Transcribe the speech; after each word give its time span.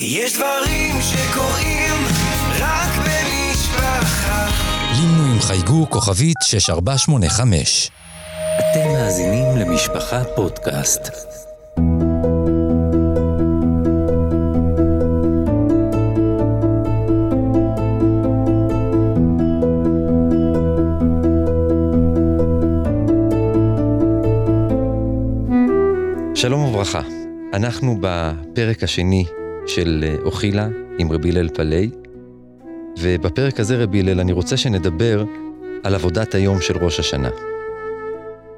יש 0.00 0.34
דברים 0.34 0.96
שקורים 1.02 2.04
רק 2.58 2.90
במשפחה. 2.98 4.48
לינו 4.92 5.32
עם 5.32 5.40
חייגו 5.40 5.90
כוכבית 5.90 6.36
6485. 6.42 7.90
אתם 8.58 8.88
מאזינים 8.92 9.56
למשפחה 9.56 10.24
פודקאסט. 10.24 11.02
שלום 26.34 26.64
וברכה, 26.64 27.00
אנחנו 27.54 27.96
בפרק 28.00 28.82
השני 28.82 29.24
של 29.66 30.04
אה, 30.06 30.14
אוכילה 30.24 30.68
עם 30.98 31.12
רבי 31.12 31.30
הלל 31.30 31.48
פלאי, 31.48 31.90
ובפרק 32.98 33.60
הזה, 33.60 33.82
רבי 33.82 34.00
הלל, 34.00 34.20
אני 34.20 34.32
רוצה 34.32 34.56
שנדבר 34.56 35.24
על 35.84 35.94
עבודת 35.94 36.34
היום 36.34 36.60
של 36.60 36.84
ראש 36.84 37.00
השנה. 37.00 37.30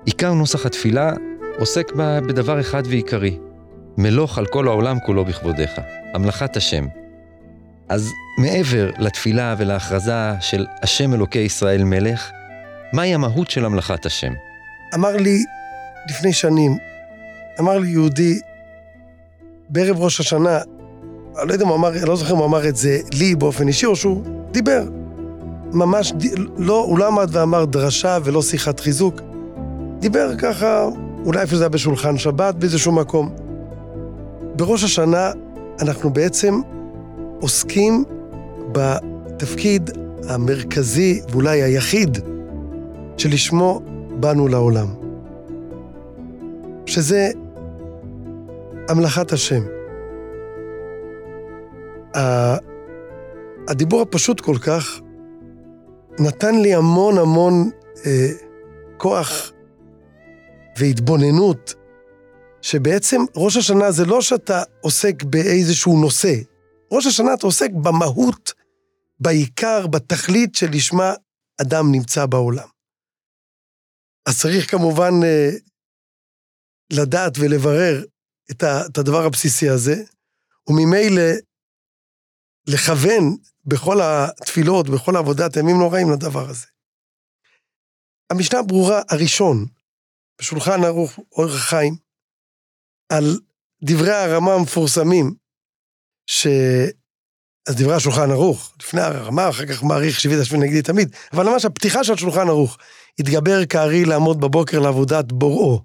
עיקר 0.05 0.33
נוסח 0.33 0.67
התפילה 0.67 1.13
עוסק 1.59 1.93
בדבר 1.97 2.61
אחד 2.61 2.83
ועיקרי, 2.87 3.39
מלוך 3.97 4.39
על 4.39 4.47
כל 4.47 4.69
העולם 4.69 4.97
כולו 5.07 5.25
בכבודיך, 5.25 5.71
המלכת 6.15 6.57
השם. 6.57 6.87
אז 7.89 8.13
מעבר 8.39 8.91
לתפילה 8.99 9.55
ולהכרזה 9.59 10.41
של 10.41 10.67
השם 10.83 11.15
אלוקי 11.15 11.39
ישראל 11.39 11.85
מלך, 11.85 12.31
מהי 12.93 13.15
המהות 13.15 13.51
של 13.51 13.65
המלכת 13.65 14.07
השם? 14.07 14.33
אמר 14.95 15.17
לי 15.17 15.45
לפני 16.11 16.33
שנים, 16.33 16.77
אמר 17.61 17.79
לי 17.79 17.89
יהודי, 17.89 18.41
בערב 19.69 20.01
ראש 20.01 20.21
השנה, 20.21 20.59
אני 21.41 21.49
לא 21.49 21.53
יודע 21.53 21.65
אם 21.65 21.69
הוא 21.69 21.77
אמר, 21.77 21.91
לא 22.07 22.17
זוכר 22.17 22.33
אם 22.33 22.39
הוא 22.39 22.47
אמר 22.47 22.69
את 22.69 22.77
זה 22.77 23.01
לי 23.13 23.35
באופן 23.35 23.69
אישי, 23.69 23.87
או 23.87 23.97
שהוא 23.97 24.23
דיבר. 24.51 24.85
ממש, 25.73 26.13
לא, 26.57 26.85
הוא 26.85 26.99
לא 26.99 27.07
עמד 27.07 27.29
ואמר 27.33 27.65
דרשה 27.65 28.19
ולא 28.25 28.43
שיחת 28.43 28.81
חיזוק. 28.81 29.21
דיבר 29.99 30.37
ככה, 30.39 30.89
אולי 31.25 31.43
אפילו 31.43 31.59
זה 31.59 31.65
היה 31.65 31.69
בשולחן 31.69 32.19
שבת 32.19 32.55
באיזשהו 32.55 32.93
מקום. 32.93 33.31
בראש 34.57 34.85
השנה 34.85 35.31
אנחנו 35.81 36.11
בעצם 36.11 36.61
עוסקים 37.41 38.05
בתפקיד 38.73 39.91
המרכזי 40.29 41.21
ואולי 41.31 41.63
היחיד 41.63 42.19
שלשמו 43.17 43.81
באנו 44.21 44.49
לעולם. 44.49 44.87
שזה 46.87 47.31
המלאכת 48.89 49.33
השם. 49.33 49.78
הדיבור 53.69 54.03
הפשוט 54.03 54.41
כל 54.41 54.57
כך 54.67 55.01
נתן 56.21 56.55
לי 56.55 56.75
המון 56.75 57.19
המון 57.19 57.71
אה, 58.07 58.29
כוח 58.97 59.53
והתבוננות, 60.79 61.75
שבעצם 62.63 63.21
ראש 63.37 63.57
השנה 63.57 63.91
זה 63.91 64.05
לא 64.05 64.21
שאתה 64.21 64.63
עוסק 64.81 65.23
באיזשהו 65.23 66.01
נושא, 66.01 66.35
ראש 66.93 67.07
השנה 67.07 67.35
אתה 67.35 67.47
עוסק 67.47 67.71
במהות, 67.83 68.53
בעיקר, 69.21 69.87
בתכלית 69.87 70.55
שלשמה 70.55 71.15
אדם 71.61 71.93
נמצא 71.93 72.27
בעולם. 72.27 72.69
אז 74.29 74.41
צריך 74.41 74.71
כמובן 74.71 75.13
אה, 75.25 75.51
לדעת 76.93 77.33
ולברר 77.39 78.05
את, 78.51 78.63
ה, 78.63 78.87
את 78.87 78.99
הדבר 78.99 79.25
הבסיסי 79.25 79.69
הזה, 79.69 80.03
וממילא 80.69 81.23
לכוון 82.69 83.37
בכל 83.65 84.01
התפילות, 84.03 84.89
בכל 84.89 85.17
עבודת 85.17 85.57
ימים 85.57 85.77
נוראים 85.79 86.13
לדבר 86.13 86.51
הזה. 86.51 86.67
המשנה 88.31 88.63
ברורה 88.63 89.03
הראשון, 89.09 89.67
בשולחן 90.41 90.85
ערוך 90.85 91.19
אורך 91.33 91.55
החיים, 91.55 91.97
על 93.13 93.41
דברי 93.83 94.15
הרמה 94.15 94.55
המפורסמים, 94.55 95.35
ש... 96.27 96.47
אז 97.69 97.75
דברי 97.77 97.95
השולחן 97.95 98.31
ערוך, 98.31 98.75
לפני 98.81 99.01
הרמה, 99.01 99.49
אחר 99.49 99.67
כך 99.67 99.83
מעריך 99.83 100.21
שבעית 100.21 100.41
השביעי 100.41 100.63
נגדי 100.63 100.83
תמיד, 100.83 101.17
אבל 101.33 101.45
ממש 101.45 101.65
הפתיחה 101.65 102.05
של 102.05 102.13
השולחן 102.13 102.49
ערוך, 102.49 102.79
התגבר 103.19 103.67
כארי 103.67 104.05
לעמוד 104.05 104.41
בבוקר 104.41 104.79
לעבודת 104.79 105.33
בוראו. 105.33 105.85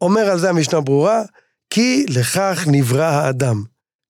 אומר 0.00 0.30
על 0.30 0.38
זה 0.38 0.50
המשנה 0.50 0.80
ברורה, 0.80 1.22
כי 1.70 2.06
לכך 2.08 2.64
נברא 2.66 3.04
האדם. 3.04 3.64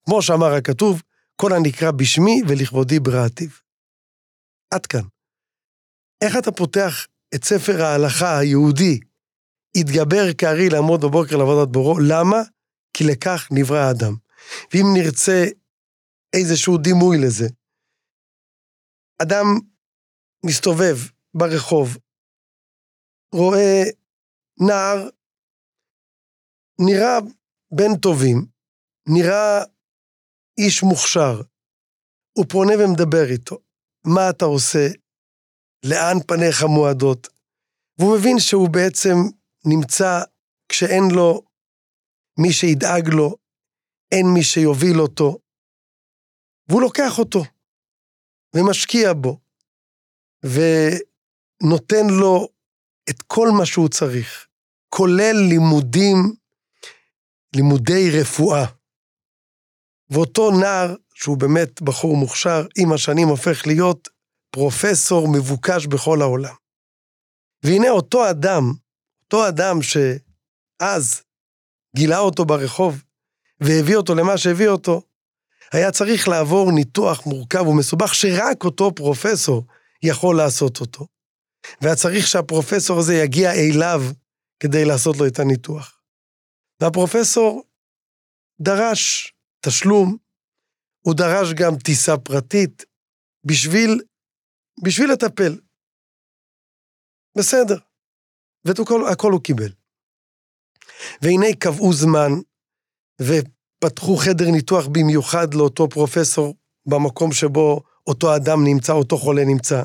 כמו 0.04 0.22
שאמר 0.22 0.54
הכתוב, 0.54 1.02
כל 1.40 1.52
הנקרא 1.52 1.90
בשמי 1.90 2.42
ולכבודי 2.48 3.00
בראתיו. 3.00 3.48
עד 4.74 4.86
כאן. 4.86 5.06
איך 6.24 6.36
אתה 6.38 6.52
פותח 6.52 7.06
את 7.34 7.44
ספר 7.44 7.82
ההלכה 7.82 8.38
היהודי, 8.38 9.00
התגבר 9.76 10.34
כארי 10.38 10.68
לעמוד 10.72 11.00
בבוקר 11.00 11.36
לעבודת 11.36 11.68
בורו? 11.68 11.98
למה? 11.98 12.36
כי 12.94 13.04
לכך 13.04 13.48
נברא 13.50 13.78
האדם. 13.78 14.14
ואם 14.72 14.86
נרצה 14.94 15.44
איזשהו 16.36 16.78
דימוי 16.78 17.16
לזה, 17.26 17.48
אדם 19.22 19.46
מסתובב 20.46 20.96
ברחוב, 21.34 21.88
רואה 23.34 23.82
נער, 24.60 25.08
נראה 26.86 27.18
בן 27.70 27.96
טובים, 28.02 28.46
נראה 29.08 29.64
איש 30.58 30.82
מוכשר. 30.82 31.40
הוא 32.32 32.46
פונה 32.48 32.72
ומדבר 32.78 33.30
איתו. 33.30 33.58
מה 34.04 34.30
אתה 34.30 34.44
עושה? 34.44 34.88
לאן 35.84 36.16
פניך 36.26 36.64
מועדות? 36.64 37.28
והוא 37.98 38.18
מבין 38.18 38.38
שהוא 38.38 38.68
בעצם 38.68 39.14
נמצא 39.64 40.22
כשאין 40.68 41.02
לו 41.14 41.42
מי 42.38 42.52
שידאג 42.52 43.08
לו, 43.08 43.36
אין 44.12 44.26
מי 44.34 44.42
שיוביל 44.42 45.00
אותו, 45.00 45.38
והוא 46.68 46.82
לוקח 46.82 47.18
אותו 47.18 47.42
ומשקיע 48.54 49.12
בו, 49.12 49.40
ונותן 50.42 52.06
לו 52.20 52.48
את 53.10 53.22
כל 53.22 53.48
מה 53.58 53.66
שהוא 53.66 53.88
צריך, 53.88 54.46
כולל 54.88 55.36
לימודים, 55.48 56.16
לימודי 57.56 58.10
רפואה. 58.20 58.77
ואותו 60.10 60.50
נער, 60.60 60.94
שהוא 61.14 61.36
באמת 61.36 61.82
בחור 61.82 62.16
מוכשר, 62.16 62.66
עם 62.78 62.92
השנים 62.92 63.28
הופך 63.28 63.66
להיות 63.66 64.08
פרופסור 64.50 65.28
מבוקש 65.32 65.86
בכל 65.86 66.22
העולם. 66.22 66.54
והנה 67.62 67.90
אותו 67.90 68.30
אדם, 68.30 68.72
אותו 69.24 69.48
אדם 69.48 69.78
שאז 69.82 71.22
גילה 71.96 72.18
אותו 72.18 72.44
ברחוב 72.44 73.02
והביא 73.60 73.96
אותו 73.96 74.14
למה 74.14 74.38
שהביא 74.38 74.68
אותו, 74.68 75.02
היה 75.72 75.92
צריך 75.92 76.28
לעבור 76.28 76.72
ניתוח 76.72 77.26
מורכב 77.26 77.66
ומסובך 77.66 78.14
שרק 78.14 78.64
אותו 78.64 78.94
פרופסור 78.94 79.62
יכול 80.02 80.36
לעשות 80.36 80.80
אותו. 80.80 81.06
והיה 81.80 81.96
צריך 81.96 82.26
שהפרופסור 82.26 82.98
הזה 82.98 83.14
יגיע 83.14 83.52
אליו 83.52 84.02
כדי 84.60 84.84
לעשות 84.84 85.16
לו 85.16 85.26
את 85.26 85.38
הניתוח. 85.38 86.00
והפרופסור 86.80 87.62
דרש 88.60 89.32
תשלום, 89.60 90.16
הוא 91.00 91.14
דרש 91.14 91.52
גם 91.52 91.78
טיסה 91.84 92.16
פרטית 92.16 92.84
בשביל, 93.44 94.00
בשביל 94.84 95.12
לטפל. 95.12 95.60
בסדר. 97.38 97.78
ואת 98.64 98.78
הכל, 98.78 99.00
הכל 99.12 99.32
הוא 99.32 99.42
קיבל. 99.42 99.72
והנה 101.22 101.46
קבעו 101.60 101.92
זמן, 101.92 102.30
ופתחו 103.22 104.16
חדר 104.16 104.50
ניתוח 104.52 104.86
במיוחד 104.86 105.54
לאותו 105.54 105.88
פרופסור 105.88 106.54
במקום 106.86 107.32
שבו 107.32 107.82
אותו 108.06 108.36
אדם 108.36 108.64
נמצא, 108.64 108.92
אותו 108.92 109.16
חולה 109.18 109.42
נמצא. 109.44 109.82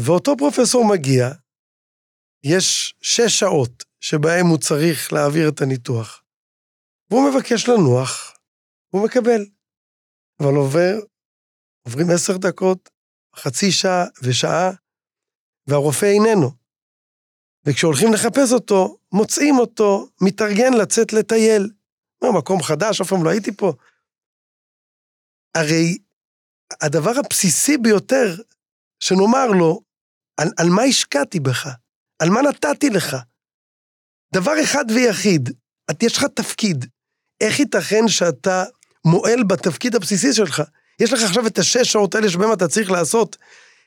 ואותו 0.00 0.32
פרופסור 0.38 0.84
מגיע, 0.92 1.28
יש 2.44 2.94
שש 3.02 3.38
שעות 3.38 3.84
שבהם 4.00 4.46
הוא 4.46 4.58
צריך 4.58 5.12
להעביר 5.12 5.48
את 5.48 5.60
הניתוח. 5.60 6.22
והוא 7.10 7.30
מבקש 7.30 7.68
לנוח, 7.68 8.36
הוא 8.88 9.04
מקבל. 9.04 9.46
אבל 10.40 10.54
עובר, 10.54 10.94
עוברים 11.86 12.06
עשר 12.14 12.36
דקות, 12.36 12.88
חצי 13.36 13.72
שעה 13.72 14.04
ושעה, 14.22 14.70
והרופא 15.66 16.06
איננו. 16.06 16.50
וכשהולכים 17.64 18.08
לחפש 18.12 18.52
אותו, 18.52 18.98
מוצאים 19.12 19.54
אותו 19.58 20.08
מתארגן 20.20 20.72
לצאת 20.82 21.12
לטייל. 21.12 21.70
אומר, 22.22 22.38
מקום 22.38 22.62
חדש, 22.62 23.00
אף 23.00 23.08
פעם 23.08 23.24
לא 23.24 23.30
הייתי 23.30 23.52
פה. 23.56 23.72
הרי 25.54 25.98
הדבר 26.82 27.12
הבסיסי 27.18 27.78
ביותר, 27.78 28.42
שנאמר 29.00 29.46
לו, 29.58 29.80
על, 30.40 30.48
על 30.58 30.66
מה 30.76 30.82
השקעתי 30.82 31.40
בך? 31.40 31.66
על 32.22 32.28
מה 32.30 32.40
נתתי 32.42 32.90
לך? 32.90 33.16
דבר 34.34 34.52
אחד 34.64 34.84
ויחיד, 34.94 35.48
את 35.90 36.02
יש 36.02 36.16
לך 36.16 36.24
תפקיד. 36.24 36.95
איך 37.40 37.60
ייתכן 37.60 38.08
שאתה 38.08 38.64
מועל 39.04 39.42
בתפקיד 39.42 39.94
הבסיסי 39.94 40.32
שלך. 40.32 40.62
יש 41.00 41.12
לך 41.12 41.22
עכשיו 41.22 41.46
את 41.46 41.58
השש 41.58 41.92
שעות 41.92 42.14
האלה 42.14 42.30
שבהם 42.30 42.52
אתה 42.52 42.68
צריך 42.68 42.90
לעשות. 42.90 43.36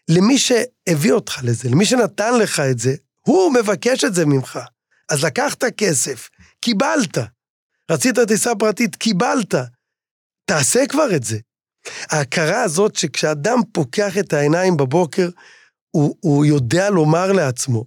למי 0.09 0.37
שהביא 0.37 1.11
אותך 1.11 1.39
לזה, 1.43 1.69
למי 1.69 1.85
שנתן 1.85 2.37
לך 2.37 2.59
את 2.59 2.79
זה, 2.79 2.95
הוא 3.21 3.53
מבקש 3.53 4.03
את 4.03 4.15
זה 4.15 4.25
ממך. 4.25 4.59
אז 5.09 5.23
לקחת 5.23 5.63
כסף, 5.63 6.29
קיבלת. 6.61 7.17
רצית 7.91 8.19
טיסה 8.27 8.55
פרטית, 8.55 8.95
קיבלת. 8.95 9.55
תעשה 10.45 10.85
כבר 10.89 11.15
את 11.15 11.23
זה. 11.23 11.37
ההכרה 12.09 12.61
הזאת 12.63 12.95
שכשאדם 12.95 13.59
פוקח 13.73 14.17
את 14.17 14.33
העיניים 14.33 14.77
בבוקר, 14.77 15.29
הוא, 15.91 16.15
הוא 16.19 16.45
יודע 16.45 16.89
לומר 16.89 17.31
לעצמו, 17.31 17.85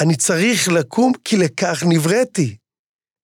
אני 0.00 0.16
צריך 0.16 0.68
לקום 0.68 1.12
כי 1.24 1.36
לכך 1.36 1.82
נבראתי. 1.86 2.56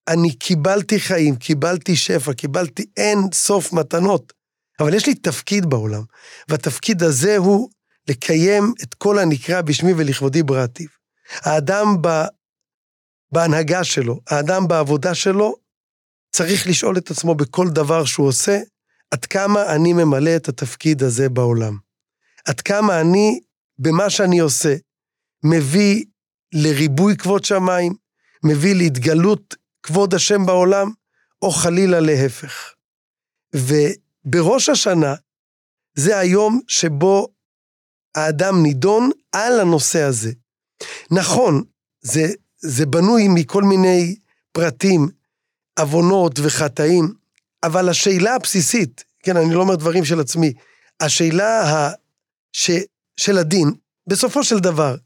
אני 0.09 0.35
קיבלתי 0.35 1.01
חיים, 1.01 1.37
קיבלתי 1.37 1.97
שפע, 1.97 2.33
קיבלתי 2.33 2.87
אין 2.97 3.19
סוף 3.33 3.73
מתנות. 3.73 4.33
אבל 4.81 4.95
יש 4.95 5.07
לי 5.07 5.15
תפקיד 5.15 5.67
בעולם, 5.67 6.03
והתפקיד 6.49 7.03
הזה 7.03 7.37
הוא 7.37 7.71
לקיים 8.09 8.73
את 8.83 8.95
כל 8.95 9.19
הנקרא 9.19 9.61
בשמי 9.61 9.93
ולכבודי 9.97 10.43
בראתיו. 10.43 10.87
האדם 11.33 11.87
ב, 12.01 12.09
בהנהגה 13.33 13.85
שלו, 13.85 14.21
האדם 14.31 14.69
בעבודה 14.69 15.15
שלו, 15.15 15.55
צריך 16.31 16.67
לשאול 16.67 16.99
את 16.99 17.11
עצמו 17.11 17.35
בכל 17.35 17.69
דבר 17.69 18.05
שהוא 18.05 18.27
עושה, 18.27 18.61
עד 19.11 19.25
כמה 19.25 19.75
אני 19.75 19.93
ממלא 19.93 20.37
את 20.37 20.49
התפקיד 20.49 21.03
הזה 21.03 21.29
בעולם. 21.29 21.77
עד 22.47 22.61
כמה 22.61 23.01
אני, 23.01 23.41
במה 23.79 24.11
שאני 24.11 24.39
עושה, 24.39 24.75
מביא 25.45 26.05
לריבוי 26.55 27.17
כבוד 27.17 27.45
שמיים, 27.45 27.95
מביא 28.45 28.75
להתגלות 28.75 29.55
כבוד 29.83 30.15
השם 30.15 30.47
בעולם, 30.47 30.91
או 31.43 31.51
חלילה 31.51 32.01
להפך. 32.01 32.75
ובראש 33.55 34.69
השנה, 34.69 35.15
זה 35.95 36.19
היום 36.19 36.61
שבו 36.69 37.29
האדם 38.15 38.63
נידון 38.63 39.11
על 39.33 39.61
הנושא 39.61 40.03
הזה. 40.03 40.33
נכון, 41.11 41.63
זה, 42.01 42.27
זה 42.59 42.87
בנוי 42.87 43.29
מכל 43.29 43.63
מיני 43.63 44.17
פרטים, 44.53 45.09
עוונות 45.79 46.39
וחטאים, 46.43 47.15
אבל 47.63 47.89
השאלה 47.89 48.35
הבסיסית, 48.35 49.05
כן, 49.23 49.37
אני 49.37 49.55
לא 49.55 49.61
אומר 49.61 49.77
דברים 49.77 50.05
של 50.05 50.21
עצמי, 50.21 50.53
השאלה 51.01 51.61
ה... 51.61 51.93
ש... 52.53 52.71
של 53.17 53.39
הדין, 53.39 53.73
בסופו 54.07 54.45
של 54.45 54.59
דבר, 54.59 54.97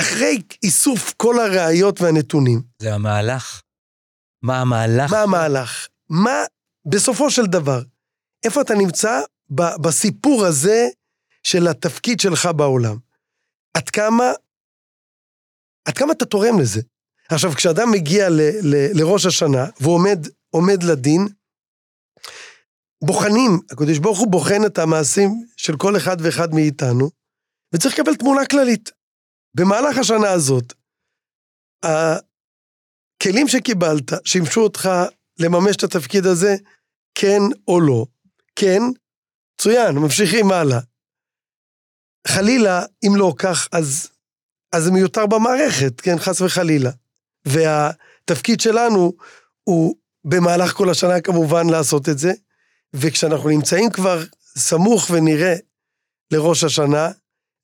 אחרי 0.00 0.42
איסוף 0.62 1.14
כל 1.16 1.40
הראיות 1.40 2.00
והנתונים, 2.00 2.62
זה 2.78 2.94
המהלך. 2.94 3.61
מה 4.42 4.60
המהלך? 4.60 5.12
מה 5.12 5.22
המהלך? 5.22 5.88
מה, 6.08 6.44
בסופו 6.86 7.30
של 7.30 7.46
דבר, 7.46 7.82
איפה 8.44 8.60
אתה 8.60 8.74
נמצא 8.74 9.20
ב- 9.50 9.76
בסיפור 9.86 10.44
הזה 10.44 10.88
של 11.42 11.68
התפקיד 11.68 12.20
שלך 12.20 12.48
בעולם? 12.56 12.96
עד 13.76 13.90
כמה, 13.90 14.24
עד 15.88 15.98
כמה 15.98 16.12
אתה 16.12 16.24
תורם 16.24 16.60
לזה? 16.60 16.80
עכשיו, 17.28 17.50
כשאדם 17.50 17.90
מגיע 17.90 18.28
ל, 18.28 18.40
ל, 18.62 19.00
לראש 19.00 19.26
השנה 19.26 19.66
והוא 19.80 19.94
עומד, 19.94 20.18
עומד 20.50 20.82
לדין, 20.82 21.28
בוחנים, 23.04 23.60
הקדוש 23.70 23.98
ברוך 23.98 24.18
הוא 24.18 24.30
בוחן 24.30 24.66
את 24.66 24.78
המעשים 24.78 25.30
של 25.56 25.76
כל 25.76 25.96
אחד 25.96 26.16
ואחד 26.20 26.48
מאיתנו, 26.54 27.10
וצריך 27.74 27.98
לקבל 27.98 28.14
תמונה 28.14 28.46
כללית. 28.46 28.90
במהלך 29.56 29.98
השנה 29.98 30.30
הזאת, 30.30 30.72
הכלים 33.22 33.48
שקיבלת 33.48 34.12
שימשו 34.24 34.60
אותך 34.60 34.90
לממש 35.38 35.76
את 35.76 35.82
התפקיד 35.82 36.26
הזה, 36.26 36.56
כן 37.14 37.40
או 37.68 37.80
לא. 37.80 38.06
כן, 38.56 38.82
מצוין, 39.54 39.94
ממשיכים 39.94 40.52
הלאה. 40.52 40.80
חלילה, 42.26 42.84
אם 43.06 43.16
לא 43.16 43.34
כך, 43.38 43.68
אז, 43.72 44.08
אז 44.72 44.84
זה 44.84 44.90
מיותר 44.90 45.26
במערכת, 45.26 46.00
כן, 46.00 46.18
חס 46.18 46.40
וחלילה. 46.40 46.90
והתפקיד 47.44 48.60
שלנו 48.60 49.12
הוא 49.64 49.96
במהלך 50.24 50.72
כל 50.72 50.90
השנה 50.90 51.20
כמובן 51.20 51.66
לעשות 51.70 52.08
את 52.08 52.18
זה, 52.18 52.32
וכשאנחנו 52.92 53.48
נמצאים 53.48 53.90
כבר 53.90 54.22
סמוך 54.58 55.10
ונראה 55.10 55.54
לראש 56.30 56.64
השנה, 56.64 57.08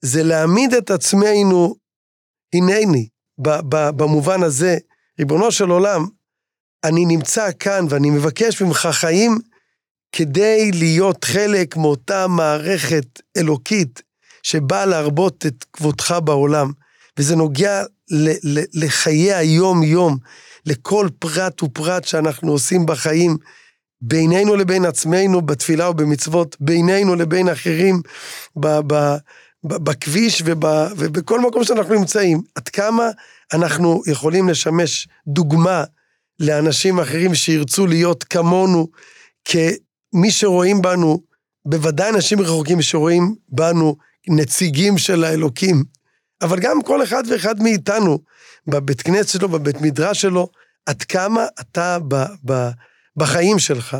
זה 0.05 0.23
להעמיד 0.23 0.75
את 0.75 0.91
עצמנו, 0.91 1.77
הנני, 2.55 3.09
במובן 3.97 4.43
הזה, 4.43 4.79
ריבונו 5.19 5.53
של 5.53 5.71
עולם, 5.71 6.07
אני 6.85 7.05
נמצא 7.05 7.49
כאן 7.61 7.87
ואני 7.89 8.11
מבקש 8.11 8.63
ממך 8.63 8.89
חיים 8.93 9.39
כדי 10.13 10.71
להיות 10.75 11.25
חלק 11.25 11.77
מאותה 11.77 12.27
מערכת 12.27 13.07
אלוקית 13.37 14.03
שבאה 14.43 14.87
להרבות 14.87 15.47
את 15.47 15.65
כבודך 15.73 16.19
בעולם. 16.25 16.73
וזה 17.19 17.37
נוגע 17.37 17.83
ל- 18.11 18.59
ל- 18.59 18.85
לחיי 18.85 19.35
היום-יום, 19.35 20.17
לכל 20.67 21.09
פרט 21.19 21.63
ופרט 21.63 22.05
שאנחנו 22.05 22.53
עושים 22.53 22.87
בחיים, 22.87 23.37
בינינו 24.01 24.57
לבין 24.57 24.85
עצמנו, 24.85 25.43
בתפילה 25.43 25.91
ובמצוות, 25.91 26.57
בינינו 26.61 27.15
לבין 27.15 27.49
אחרים, 27.49 28.03
ב- 28.57 28.81
ב- 28.93 29.17
בכביש 29.65 30.43
וב, 30.45 30.65
ובכל 30.97 31.41
מקום 31.41 31.65
שאנחנו 31.65 31.95
נמצאים, 31.95 32.43
עד 32.55 32.69
כמה 32.69 33.11
אנחנו 33.53 34.03
יכולים 34.07 34.49
לשמש 34.49 35.09
דוגמה 35.27 35.85
לאנשים 36.41 37.01
אחרים 37.01 37.35
שירצו 37.35 37.87
להיות 37.87 38.25
כמונו, 38.25 38.89
כמי 39.45 40.31
שרואים 40.31 40.83
בנו, 40.83 41.23
בוודאי 41.65 42.11
אנשים 42.11 42.41
רחוקים 42.41 42.83
שרואים 42.83 43.35
בנו 43.49 43.97
נציגים 44.29 44.99
של 44.99 45.25
האלוקים, 45.25 45.85
אבל 46.43 46.59
גם 46.61 46.83
כל 46.83 47.03
אחד 47.03 47.23
ואחד 47.31 47.63
מאיתנו, 47.63 48.19
בבית 48.67 49.03
כנסת 49.03 49.29
שלו, 49.29 49.49
בבית 49.49 49.81
מדרש 49.81 50.21
שלו, 50.21 50.49
עד 50.87 51.03
כמה 51.03 51.47
אתה 51.61 51.99
ב, 52.09 52.15
ב, 52.45 52.69
בחיים 53.17 53.59
שלך 53.59 53.97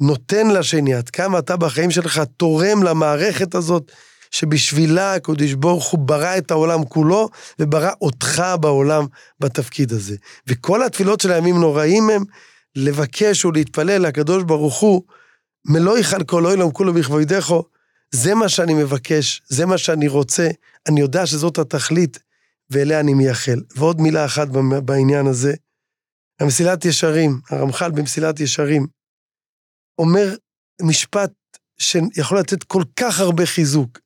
נותן 0.00 0.46
לשני, 0.46 0.94
עד 0.94 1.10
כמה 1.10 1.38
אתה 1.38 1.56
בחיים 1.56 1.90
שלך 1.90 2.22
תורם 2.36 2.82
למערכת 2.82 3.54
הזאת, 3.54 3.92
שבשבילה 4.30 5.14
הקדוש 5.14 5.54
ברוך 5.54 5.90
הוא 5.90 6.00
ברא 6.00 6.38
את 6.38 6.50
העולם 6.50 6.84
כולו, 6.84 7.28
וברא 7.58 7.90
אותך 8.00 8.42
בעולם 8.60 9.06
בתפקיד 9.40 9.92
הזה. 9.92 10.16
וכל 10.46 10.82
התפילות 10.82 11.20
של 11.20 11.32
הימים 11.32 11.60
נוראים 11.60 12.10
הם 12.10 12.24
לבקש 12.76 13.44
ולהתפלל 13.44 14.02
לקדוש 14.02 14.42
ברוך 14.42 14.80
הוא, 14.80 15.02
מלוא 15.64 15.98
יחל 15.98 16.24
כל 16.24 16.46
אוילם 16.46 16.70
כולו 16.70 16.94
בכבודךו, 16.94 17.64
זה 18.10 18.34
מה 18.34 18.48
שאני 18.48 18.74
מבקש, 18.74 19.42
זה 19.48 19.66
מה 19.66 19.78
שאני 19.78 20.08
רוצה, 20.08 20.48
אני 20.88 21.00
יודע 21.00 21.26
שזאת 21.26 21.58
התכלית, 21.58 22.18
ואליה 22.70 23.00
אני 23.00 23.14
מייחל. 23.14 23.60
ועוד 23.76 24.00
מילה 24.00 24.24
אחת 24.24 24.48
בעניין 24.84 25.26
הזה, 25.26 25.54
המסילת 26.40 26.84
ישרים, 26.84 27.40
הרמח"ל 27.50 27.90
במסילת 27.90 28.40
ישרים, 28.40 28.86
אומר 29.98 30.34
משפט 30.82 31.30
שיכול 31.78 32.38
לתת 32.38 32.62
כל 32.64 32.82
כך 32.96 33.20
הרבה 33.20 33.46
חיזוק. 33.46 33.98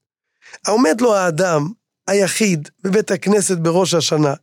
העומד 0.66 1.00
לו 1.00 1.14
האדם 1.14 1.68
היחיד 2.06 2.68
בבית 2.85 3.11
הכנסת 3.11 3.59
בראש 3.59 3.94
השנה, 3.94 4.35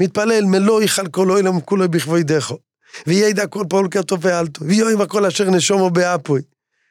מתפלל 0.00 0.44
מלוא 0.44 0.82
יחל 0.82 1.08
כל 1.08 1.30
אוילם 1.30 1.60
כולו 1.60 1.88
בכבודךו, 1.88 2.58
וידע 3.06 3.46
כל 3.46 3.64
פעול 3.68 3.88
כתוב 3.90 4.18
ואלתו, 4.22 4.64
ויואיב 4.64 5.00
הכל 5.00 5.26
אשר 5.26 5.50
נשומו 5.50 5.90
באפוי. 5.90 6.42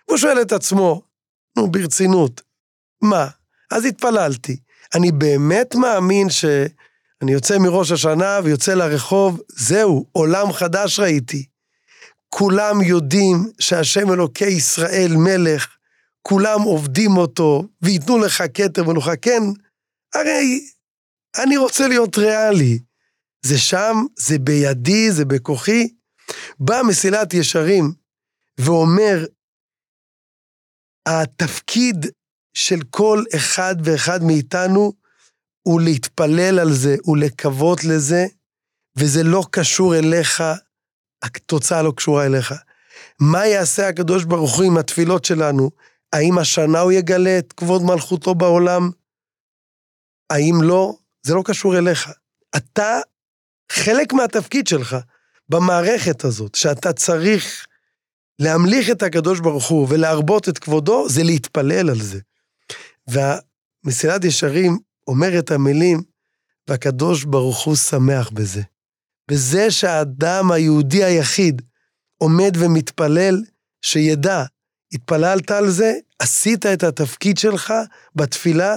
הוא 0.05 0.17
שואל 0.17 0.41
את 0.41 0.51
עצמו, 0.51 1.01
נו, 1.57 1.71
ברצינות, 1.71 2.41
מה? 3.01 3.27
אז 3.71 3.85
התפללתי. 3.85 4.57
אני 4.95 5.11
באמת 5.11 5.75
מאמין 5.75 6.29
שאני 6.29 7.31
יוצא 7.31 7.57
מראש 7.57 7.91
השנה 7.91 8.39
ויוצא 8.43 8.73
לרחוב, 8.73 9.41
זהו, 9.49 10.05
עולם 10.11 10.53
חדש 10.53 10.99
ראיתי. 10.99 11.45
כולם 12.29 12.81
יודעים 12.81 13.51
שהשם 13.59 14.11
אלוקי 14.13 14.45
ישראל 14.45 15.11
מלך, 15.15 15.67
כולם 16.27 16.61
עובדים 16.61 17.17
אותו, 17.17 17.63
וייתנו 17.81 18.17
לך 18.17 18.43
כתר 18.53 18.89
ולך 18.89 19.11
כן, 19.21 19.41
הרי 20.13 20.65
אני 21.43 21.57
רוצה 21.57 21.87
להיות 21.87 22.17
ריאלי. 22.17 22.79
זה 23.45 23.57
שם, 23.57 23.95
זה 24.19 24.39
בידי, 24.39 25.11
זה 25.11 25.25
בכוחי. 25.25 25.87
בא 26.59 26.81
מסילת 26.87 27.33
ישרים 27.33 27.93
ואומר, 28.59 29.25
התפקיד 31.07 32.05
של 32.53 32.79
כל 32.89 33.23
אחד 33.35 33.75
ואחד 33.83 34.23
מאיתנו 34.23 34.93
הוא 35.61 35.81
להתפלל 35.81 36.59
על 36.59 36.73
זה, 36.73 36.95
הוא 37.03 37.17
לקוות 37.17 37.83
לזה, 37.83 38.25
וזה 38.97 39.23
לא 39.23 39.43
קשור 39.51 39.95
אליך, 39.95 40.43
התוצאה 41.23 41.81
לא 41.81 41.93
קשורה 41.97 42.25
אליך. 42.25 42.53
מה 43.21 43.45
יעשה 43.45 43.87
הקדוש 43.87 44.23
ברוך 44.23 44.57
הוא 44.57 44.65
עם 44.65 44.77
התפילות 44.77 45.25
שלנו? 45.25 45.69
האם 46.13 46.37
השנה 46.37 46.79
הוא 46.79 46.91
יגלה 46.91 47.39
את 47.39 47.53
כבוד 47.53 47.81
מלכותו 47.83 48.35
בעולם? 48.35 48.89
האם 50.29 50.55
לא? 50.61 50.93
זה 51.23 51.33
לא 51.33 51.43
קשור 51.45 51.77
אליך. 51.77 52.09
אתה 52.55 52.99
חלק 53.71 54.13
מהתפקיד 54.13 54.67
שלך 54.67 54.95
במערכת 55.49 56.23
הזאת, 56.23 56.55
שאתה 56.55 56.93
צריך 56.93 57.67
להמליך 58.39 58.89
את 58.89 59.03
הקדוש 59.03 59.39
ברוך 59.39 59.67
הוא 59.67 59.87
ולהרבות 59.89 60.49
את 60.49 60.57
כבודו, 60.57 61.09
זה 61.09 61.23
להתפלל 61.23 61.89
על 61.89 62.01
זה. 62.01 62.19
והמסילת 63.07 64.23
ישרים 64.23 64.77
אומר 65.07 65.39
את 65.39 65.51
המילים, 65.51 66.01
והקדוש 66.67 67.23
ברוך 67.23 67.63
הוא 67.63 67.75
שמח 67.75 68.29
בזה. 68.29 68.61
בזה 69.31 69.71
שהאדם 69.71 70.51
היהודי 70.51 71.03
היחיד 71.03 71.61
עומד 72.17 72.51
ומתפלל, 72.59 73.43
שידע, 73.81 74.43
התפללת 74.93 75.51
על 75.51 75.69
זה, 75.69 75.93
עשית 76.19 76.65
את 76.65 76.83
התפקיד 76.83 77.37
שלך 77.37 77.73
בתפילה, 78.15 78.75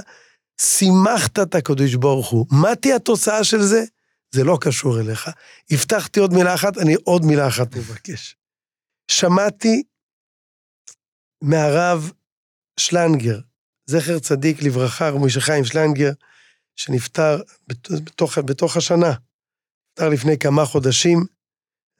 שימחת 0.61 1.39
את 1.39 1.55
הקדוש 1.55 1.95
ברוך 1.95 2.31
הוא. 2.31 2.47
מה 2.51 2.77
תהיה 2.77 2.97
התוצאה 2.97 3.45
של 3.45 3.63
זה? 3.63 3.85
זה 4.31 4.45
לא 4.45 4.59
קשור 4.61 5.01
אליך. 5.01 5.31
הבטחתי 5.71 6.21
עוד 6.21 6.33
מילה 6.33 6.55
אחת, 6.55 6.79
אני 6.79 6.95
עוד 7.05 7.25
מילה 7.25 7.49
אחת 7.49 7.77
מבקש. 7.77 8.37
שמעתי 9.11 9.83
מהרב 11.43 12.13
שלנגר, 12.81 13.41
זכר 13.87 14.19
צדיק 14.19 14.63
לברכה, 14.63 15.09
רב 15.09 15.25
משה 15.25 15.41
חיים 15.41 15.65
שלנגר, 15.65 16.11
שנפטר 16.77 17.43
בתוך, 17.69 18.39
בתוך 18.39 18.77
השנה, 18.77 19.13
נפטר 19.91 20.09
לפני 20.09 20.39
כמה 20.39 20.65
חודשים, 20.65 21.25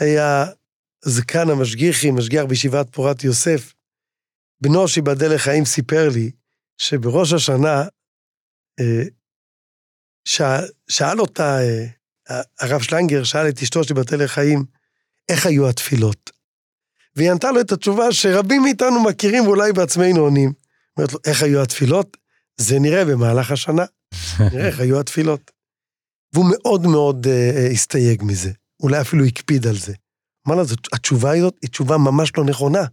היה 0.01 0.45
זקן 1.05 1.51
המשגיחי, 1.51 2.11
משגיח 2.11 2.45
בישיבת 2.45 2.87
פורת 2.91 3.25
יוסף. 3.25 3.73
בנו 4.61 4.89
שיבדל 4.89 5.35
לחיים 5.35 5.65
סיפר 5.65 6.09
לי 6.09 6.31
שבראש 6.79 7.33
השנה, 7.33 7.85
אה, 8.81 9.03
שאל, 10.25 10.65
שאל 10.89 11.21
אותה, 11.21 11.59
אה, 11.61 11.87
הרב 12.61 12.81
שלנגר 12.81 13.25
שאל 13.25 13.49
את 13.49 13.63
אשתו 13.63 13.85
שיבדל 13.85 14.25
לחיים, 14.25 14.65
איך 15.29 15.47
היו 15.47 15.69
התפילות? 15.69 16.31
והיא 17.17 17.31
ענתה 17.31 17.51
לו 17.51 17.61
את 17.61 17.73
התשובה 17.73 18.13
שרבים 18.13 18.63
מאיתנו 18.63 19.03
מכירים 19.03 19.47
ואולי 19.47 19.73
בעצמנו 19.73 20.21
עונים. 20.21 20.53
אומרת 20.97 21.13
לו, 21.13 21.19
איך 21.27 21.43
היו 21.43 21.63
התפילות? 21.63 22.17
זה 22.57 22.79
נראה 22.79 23.05
במהלך 23.05 23.51
השנה. 23.51 23.85
נראה 24.41 24.67
איך 24.69 24.81
היו 24.81 25.01
התפילות. 25.01 25.51
והוא 26.33 26.47
מאוד 26.51 26.87
מאוד 26.87 27.27
uh, 27.27 27.73
הסתייג 27.73 28.23
מזה, 28.23 28.51
אולי 28.83 29.01
אפילו 29.01 29.25
הקפיד 29.25 29.67
על 29.67 29.77
זה. 29.77 29.95
אמר 30.49 30.57
לה, 30.57 30.63
התשובה 30.93 31.37
הזאת 31.37 31.55
היא 31.63 31.71
תשובה 31.71 31.99
ממש 31.99 32.33
לא 32.39 32.45
נכונה. 32.45 32.85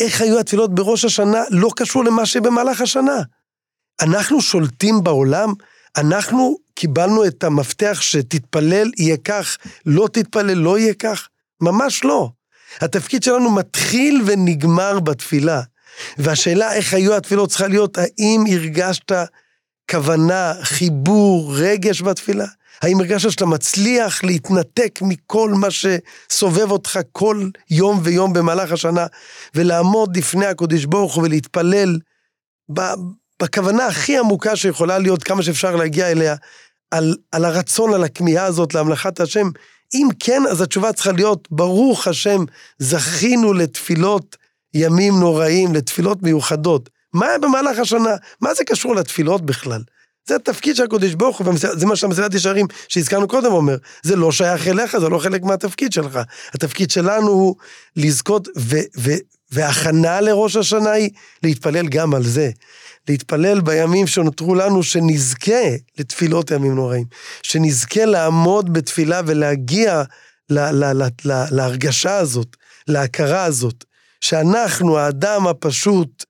איך 0.00 0.20
היו 0.20 0.38
התפילות 0.40 0.74
בראש 0.74 1.04
השנה 1.04 1.42
לא 1.50 1.70
קשור 1.76 2.04
למה 2.04 2.26
שבמהלך 2.26 2.80
השנה. 2.80 3.22
אנחנו 4.00 4.40
שולטים 4.40 5.04
בעולם, 5.04 5.52
אנחנו 5.96 6.56
קיבלנו 6.74 7.26
את 7.26 7.44
המפתח 7.44 7.98
שתתפלל 8.00 8.90
יהיה 8.98 9.16
כך, 9.16 9.56
לא 9.86 10.08
תתפלל 10.12 10.58
לא 10.58 10.78
יהיה 10.78 10.94
כך, 10.94 11.28
ממש 11.60 12.04
לא. 12.04 12.30
התפקיד 12.80 13.22
שלנו 13.22 13.50
מתחיל 13.50 14.22
ונגמר 14.26 15.00
בתפילה. 15.00 15.62
והשאלה 16.18 16.72
איך 16.72 16.94
היו 16.94 17.16
התפילות 17.16 17.48
צריכה 17.48 17.68
להיות, 17.68 17.98
האם 17.98 18.44
הרגשת 18.52 19.12
כוונה, 19.90 20.52
חיבור, 20.62 21.54
רגש 21.56 22.02
בתפילה? 22.02 22.46
האם 22.82 23.00
הרגשת 23.00 23.30
שאתה 23.30 23.46
מצליח 23.46 24.24
להתנתק 24.24 24.98
מכל 25.02 25.50
מה 25.50 25.68
שסובב 25.70 26.70
אותך 26.70 26.98
כל 27.12 27.48
יום 27.70 28.00
ויום 28.02 28.32
במהלך 28.32 28.72
השנה, 28.72 29.06
ולעמוד 29.54 30.16
לפני 30.16 30.46
הקודש 30.46 30.84
ברוך 30.84 31.14
הוא 31.14 31.24
ולהתפלל 31.24 31.98
בכוונה 33.42 33.86
הכי 33.86 34.18
עמוקה 34.18 34.56
שיכולה 34.56 34.98
להיות, 34.98 35.22
כמה 35.22 35.42
שאפשר 35.42 35.76
להגיע 35.76 36.10
אליה, 36.10 36.34
על, 36.90 37.16
על 37.32 37.44
הרצון, 37.44 37.94
על 37.94 38.04
הכמיהה 38.04 38.44
הזאת 38.44 38.74
להמלכת 38.74 39.20
השם? 39.20 39.48
אם 39.94 40.08
כן, 40.20 40.42
אז 40.50 40.60
התשובה 40.60 40.92
צריכה 40.92 41.12
להיות, 41.12 41.48
ברוך 41.50 42.08
השם, 42.08 42.44
זכינו 42.78 43.52
לתפילות 43.52 44.36
ימים 44.74 45.20
נוראים, 45.20 45.74
לתפילות 45.74 46.22
מיוחדות. 46.22 46.90
מה 47.12 47.26
במהלך 47.42 47.78
השנה? 47.78 48.16
מה 48.40 48.54
זה 48.54 48.64
קשור 48.64 48.94
לתפילות 48.94 49.46
בכלל? 49.46 49.82
זה 50.28 50.36
התפקיד 50.36 50.76
של 50.76 50.82
הקודש 50.82 51.14
ברוך 51.14 51.38
הוא, 51.38 51.54
זה 51.56 51.86
מה 51.86 51.96
שהמסילת 51.96 52.34
ישרים 52.34 52.66
שהזכרנו 52.88 53.28
קודם 53.28 53.52
אומר, 53.52 53.76
זה 54.02 54.16
לא 54.16 54.32
שייך 54.32 54.68
אליך, 54.68 54.98
זה 54.98 55.08
לא 55.08 55.18
חלק 55.18 55.42
מהתפקיד 55.42 55.92
שלך. 55.92 56.18
התפקיד 56.54 56.90
שלנו 56.90 57.28
הוא 57.28 57.56
לזכות, 57.96 58.48
ו, 58.58 58.76
ו, 58.98 59.10
והכנה 59.50 60.20
לראש 60.20 60.56
השנה 60.56 60.90
היא 60.90 61.10
להתפלל 61.42 61.88
גם 61.88 62.14
על 62.14 62.22
זה. 62.22 62.50
להתפלל 63.08 63.60
בימים 63.60 64.06
שנותרו 64.06 64.54
לנו, 64.54 64.82
שנזכה 64.82 65.64
לתפילות 65.98 66.50
ימים 66.50 66.74
נוראים. 66.74 67.04
שנזכה 67.42 68.04
לעמוד 68.04 68.72
בתפילה 68.72 69.20
ולהגיע 69.26 70.02
ל, 70.50 70.58
ל, 70.58 70.84
ל, 70.84 71.08
ל, 71.24 71.44
להרגשה 71.50 72.16
הזאת, 72.16 72.56
להכרה 72.88 73.44
הזאת, 73.44 73.84
שאנחנו, 74.20 74.98
האדם 74.98 75.46
הפשוט, 75.46 76.24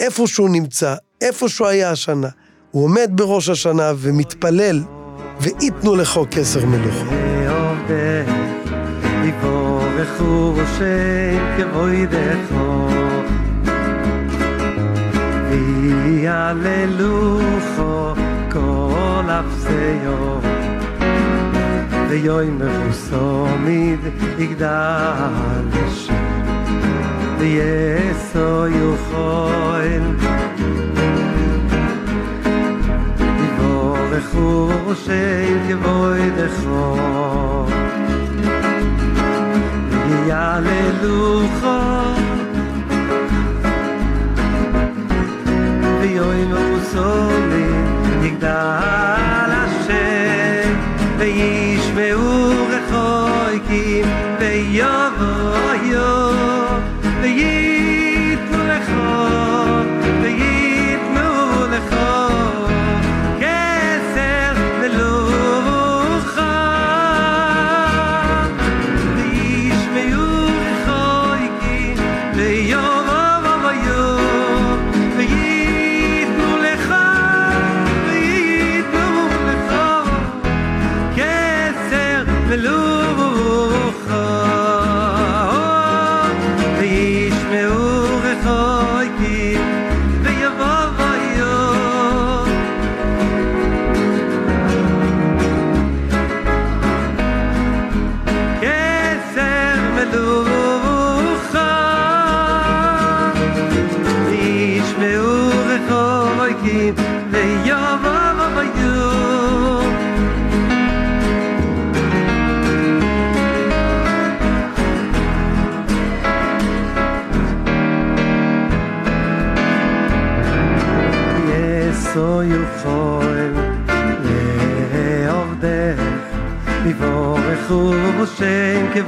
איפה 0.00 0.26
שהוא 0.26 0.50
נמצא, 0.50 0.94
איפה 1.20 1.48
שהוא 1.48 1.66
היה 1.66 1.90
השנה, 1.90 2.28
הוא 2.74 2.84
עומד 2.84 3.10
בראש 3.14 3.48
השנה 3.48 3.92
ומתפלל, 3.96 4.82
ויתנו 5.40 5.96
לכו 5.96 6.26
כסר 6.30 6.66
מלוכו. 6.66 7.14
יבורכו 9.24 10.54
שם 10.78 11.38
כבוידךו 11.56 12.88
ויעללוכו 16.04 17.42
כל 18.52 19.24
אפסיו 19.30 20.40
ויאמרו 22.08 22.92
סומיד 22.92 24.00
יגדל 24.38 24.66
השם 25.72 26.14
ויסו 27.38 28.66
יוכל 28.66 30.43
fus 34.20 34.98
sei 35.06 35.46
de 35.66 35.74
voy 35.74 36.30
de 36.36 36.46
gro 36.56 37.66
ye 40.08 40.32
haleluya 40.32 41.78
vi 46.00 46.10
yn 46.42 46.52
ozo 46.64 47.12
ne 47.50 47.66
ik 48.28 48.40
da 48.40 48.60
ve 51.18 51.28
ish 51.28 51.88
ve 51.96 52.08
ur 52.14 52.70
koy 52.90 53.56
ki 53.68 53.86
beyo 54.38 54.96
ya 55.90 56.10
de 57.22 57.73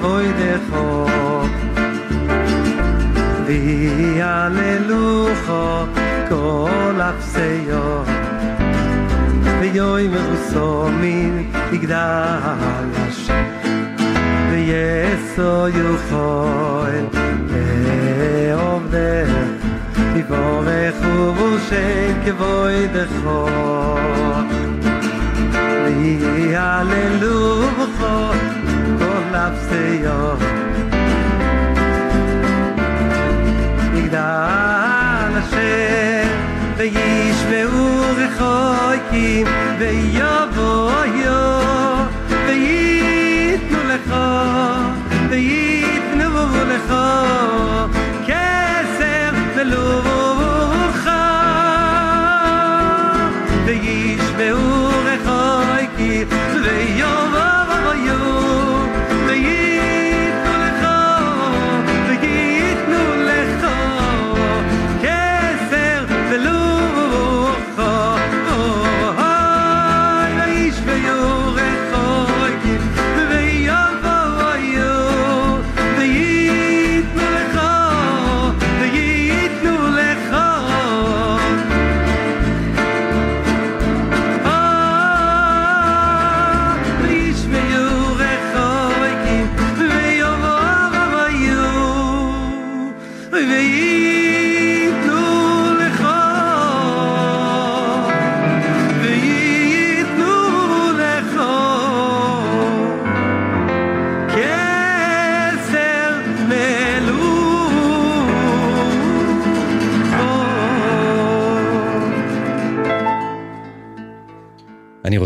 voy 0.02 0.26
de 0.40 0.52
jo 0.68 1.06
vi 3.46 4.20
alelujo 4.20 5.88
colapse 6.28 7.64
yo 7.68 8.04
vi 9.60 9.72
yo 9.72 9.98
y 10.00 10.08
me 10.08 10.18
uso 10.34 10.90
min 11.00 11.48
igdalas 11.72 13.18
vi 14.50 14.70
eso 14.72 15.68
yo 15.68 15.88
jo 16.10 16.86
el 16.94 17.06
vi 20.14 20.22
pobre 20.22 20.92
jubo 20.98 21.46
se 21.68 22.14
que 22.24 22.32
voy 22.32 22.78
de 22.94 23.04
jo 23.22 23.38
vi 25.86 26.54
alelujo 26.54 28.12
darfst 29.36 29.70
du 29.70 30.04
ja. 30.06 30.38
Ich 33.98 34.10
dann 34.10 35.34
schön, 35.50 36.28
wie 36.78 36.90
ich 37.30 37.40
beur 37.50 38.16
ich 38.26 38.38
euch 38.40 39.06
ihm, 39.12 39.48
wie 39.78 40.18
ja 40.18 40.48
wo 40.56 40.90
ja. 41.24 41.46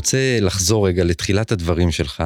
רוצה 0.00 0.38
לחזור 0.40 0.88
רגע 0.88 1.04
לתחילת 1.04 1.52
הדברים 1.52 1.90
שלך. 1.90 2.22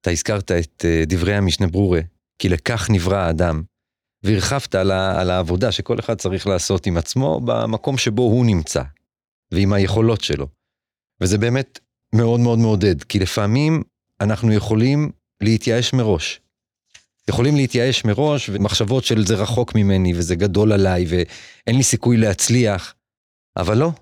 אתה 0.00 0.10
הזכרת 0.10 0.52
את 0.52 0.84
אה, 0.84 1.02
דברי 1.06 1.34
המשנה 1.34 1.66
ברורה, 1.66 2.00
כי 2.38 2.48
לכך 2.48 2.90
נברא 2.90 3.16
האדם, 3.16 3.62
והרחבת 4.22 4.74
על, 4.74 4.90
ה, 4.90 5.20
על 5.20 5.30
העבודה 5.30 5.72
שכל 5.72 5.98
אחד 5.98 6.14
צריך 6.14 6.46
לעשות 6.46 6.86
עם 6.86 6.96
עצמו 6.96 7.40
במקום 7.40 7.98
שבו 7.98 8.22
הוא 8.22 8.46
נמצא, 8.46 8.82
ועם 9.52 9.72
היכולות 9.72 10.20
שלו. 10.20 10.46
וזה 11.20 11.38
באמת 11.38 11.78
מאוד 12.14 12.40
מאוד 12.40 12.58
מעודד, 12.58 13.02
כי 13.02 13.18
לפעמים 13.18 13.82
אנחנו 14.20 14.52
יכולים 14.52 15.10
להתייאש 15.42 15.92
מראש. 15.92 16.40
יכולים 17.28 17.56
להתייאש 17.56 18.04
מראש, 18.04 18.50
ומחשבות 18.52 19.04
של 19.04 19.26
זה 19.26 19.34
רחוק 19.34 19.74
ממני, 19.74 20.12
וזה 20.16 20.34
גדול 20.34 20.72
עליי, 20.72 21.04
ואין 21.08 21.76
לי 21.76 21.82
סיכוי 21.82 22.16
להצליח. 22.16 22.94
אבל 23.56 23.76
לא, 23.76 23.92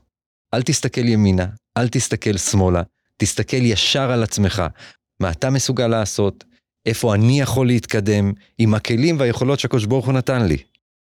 אל 0.55 0.63
תסתכל 0.63 1.09
ימינה, 1.09 1.47
אל 1.77 1.89
תסתכל 1.89 2.37
שמאלה, 2.37 2.83
תסתכל 3.17 3.57
ישר 3.57 4.11
על 4.11 4.23
עצמך. 4.23 4.63
מה 5.21 5.31
אתה 5.31 5.51
מסוגל 5.51 5.87
לעשות, 5.87 6.45
איפה 6.87 7.15
אני 7.15 7.41
יכול 7.41 7.67
להתקדם, 7.67 8.33
עם 8.59 8.75
הכלים 8.75 9.21
והיכולות 9.21 9.61
שהקדוש 9.61 9.85
ברוך 9.85 10.07
הוא 10.07 10.15
נתן 10.15 10.43
לי. 10.43 10.57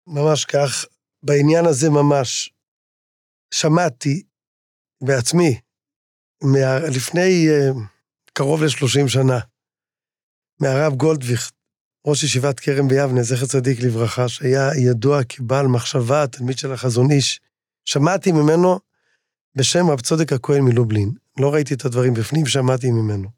ממש 0.07 0.45
כך, 0.45 0.85
בעניין 1.23 1.65
הזה 1.65 1.89
ממש, 1.89 2.53
שמעתי 3.53 4.23
בעצמי, 5.03 5.59
מה, 6.43 6.79
לפני 6.79 7.47
uh, 7.49 7.77
קרוב 8.33 8.63
ל-30 8.63 9.07
שנה, 9.07 9.39
מהרב 10.61 10.93
גולדוויכט, 10.93 11.53
ראש 12.07 12.23
ישיבת 12.23 12.59
כרם 12.59 12.87
ביבנה, 12.87 13.23
זכר 13.23 13.45
צדיק 13.45 13.79
לברכה, 13.79 14.29
שהיה 14.29 14.69
ידוע 14.89 15.23
כבעל 15.23 15.67
מחשבה, 15.67 16.27
תלמיד 16.27 16.57
של 16.57 16.73
החזון 16.73 17.11
איש, 17.11 17.41
שמעתי 17.85 18.31
ממנו 18.31 18.79
בשם 19.55 19.89
רב 19.89 20.01
צודק 20.01 20.33
הכהן 20.33 20.61
מלובלין. 20.61 21.24
לא 21.39 21.53
ראיתי 21.53 21.73
את 21.73 21.85
הדברים 21.85 22.13
בפנים, 22.13 22.45
שמעתי 22.45 22.87
ממנו. 22.91 23.29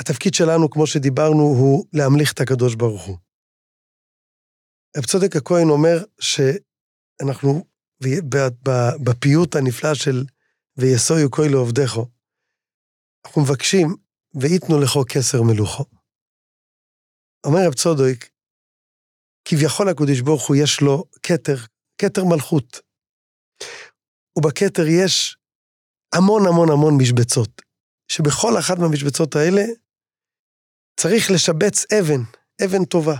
התפקיד 0.00 0.34
שלנו, 0.34 0.70
כמו 0.70 0.86
שדיברנו, 0.86 1.42
הוא 1.42 1.86
להמליך 1.92 2.32
את 2.32 2.40
הקדוש 2.40 2.74
ברוך 2.74 3.02
הוא. 3.06 3.16
רב 4.96 5.04
צודק 5.04 5.36
הכהן 5.36 5.68
אומר 5.68 5.96
שאנחנו, 6.20 7.64
בפיוט 9.04 9.56
הנפלא 9.56 9.94
של 9.94 10.24
ויסויו 10.76 11.30
כהן 11.30 11.50
לעובדךו, 11.50 12.10
אנחנו 13.26 13.42
מבקשים, 13.42 13.88
ויתנו 14.40 14.80
לכו 14.80 15.02
כסר 15.08 15.42
מלוכו. 15.42 15.84
אומר 17.46 17.60
רב 17.66 17.74
צודק, 17.74 18.28
כביכול 19.44 19.88
הקדוש 19.88 20.20
ברוך 20.20 20.48
הוא 20.48 20.56
יש 20.56 20.80
לו 20.80 21.04
כתר, 21.22 21.56
כתר 21.98 22.24
מלכות. 22.24 22.80
ובכתר 24.38 24.86
יש 24.86 25.36
המון 26.14 26.46
המון 26.46 26.70
המון 26.70 26.94
משבצות, 27.00 27.62
שבכל 28.08 28.58
אחת 28.58 28.78
מהמשבצות 28.78 29.36
האלה 29.36 29.62
צריך 31.00 31.30
לשבץ 31.30 31.84
אבן, 31.92 32.20
אבן 32.64 32.84
טובה. 32.84 33.16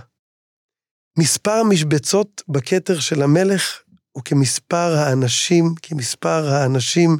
מספר 1.19 1.51
המשבצות 1.51 2.41
בכתר 2.47 2.99
של 2.99 3.21
המלך 3.21 3.83
הוא 4.11 4.23
כמספר 4.23 4.95
האנשים, 4.97 5.65
כמספר 5.81 6.47
האנשים 6.47 7.17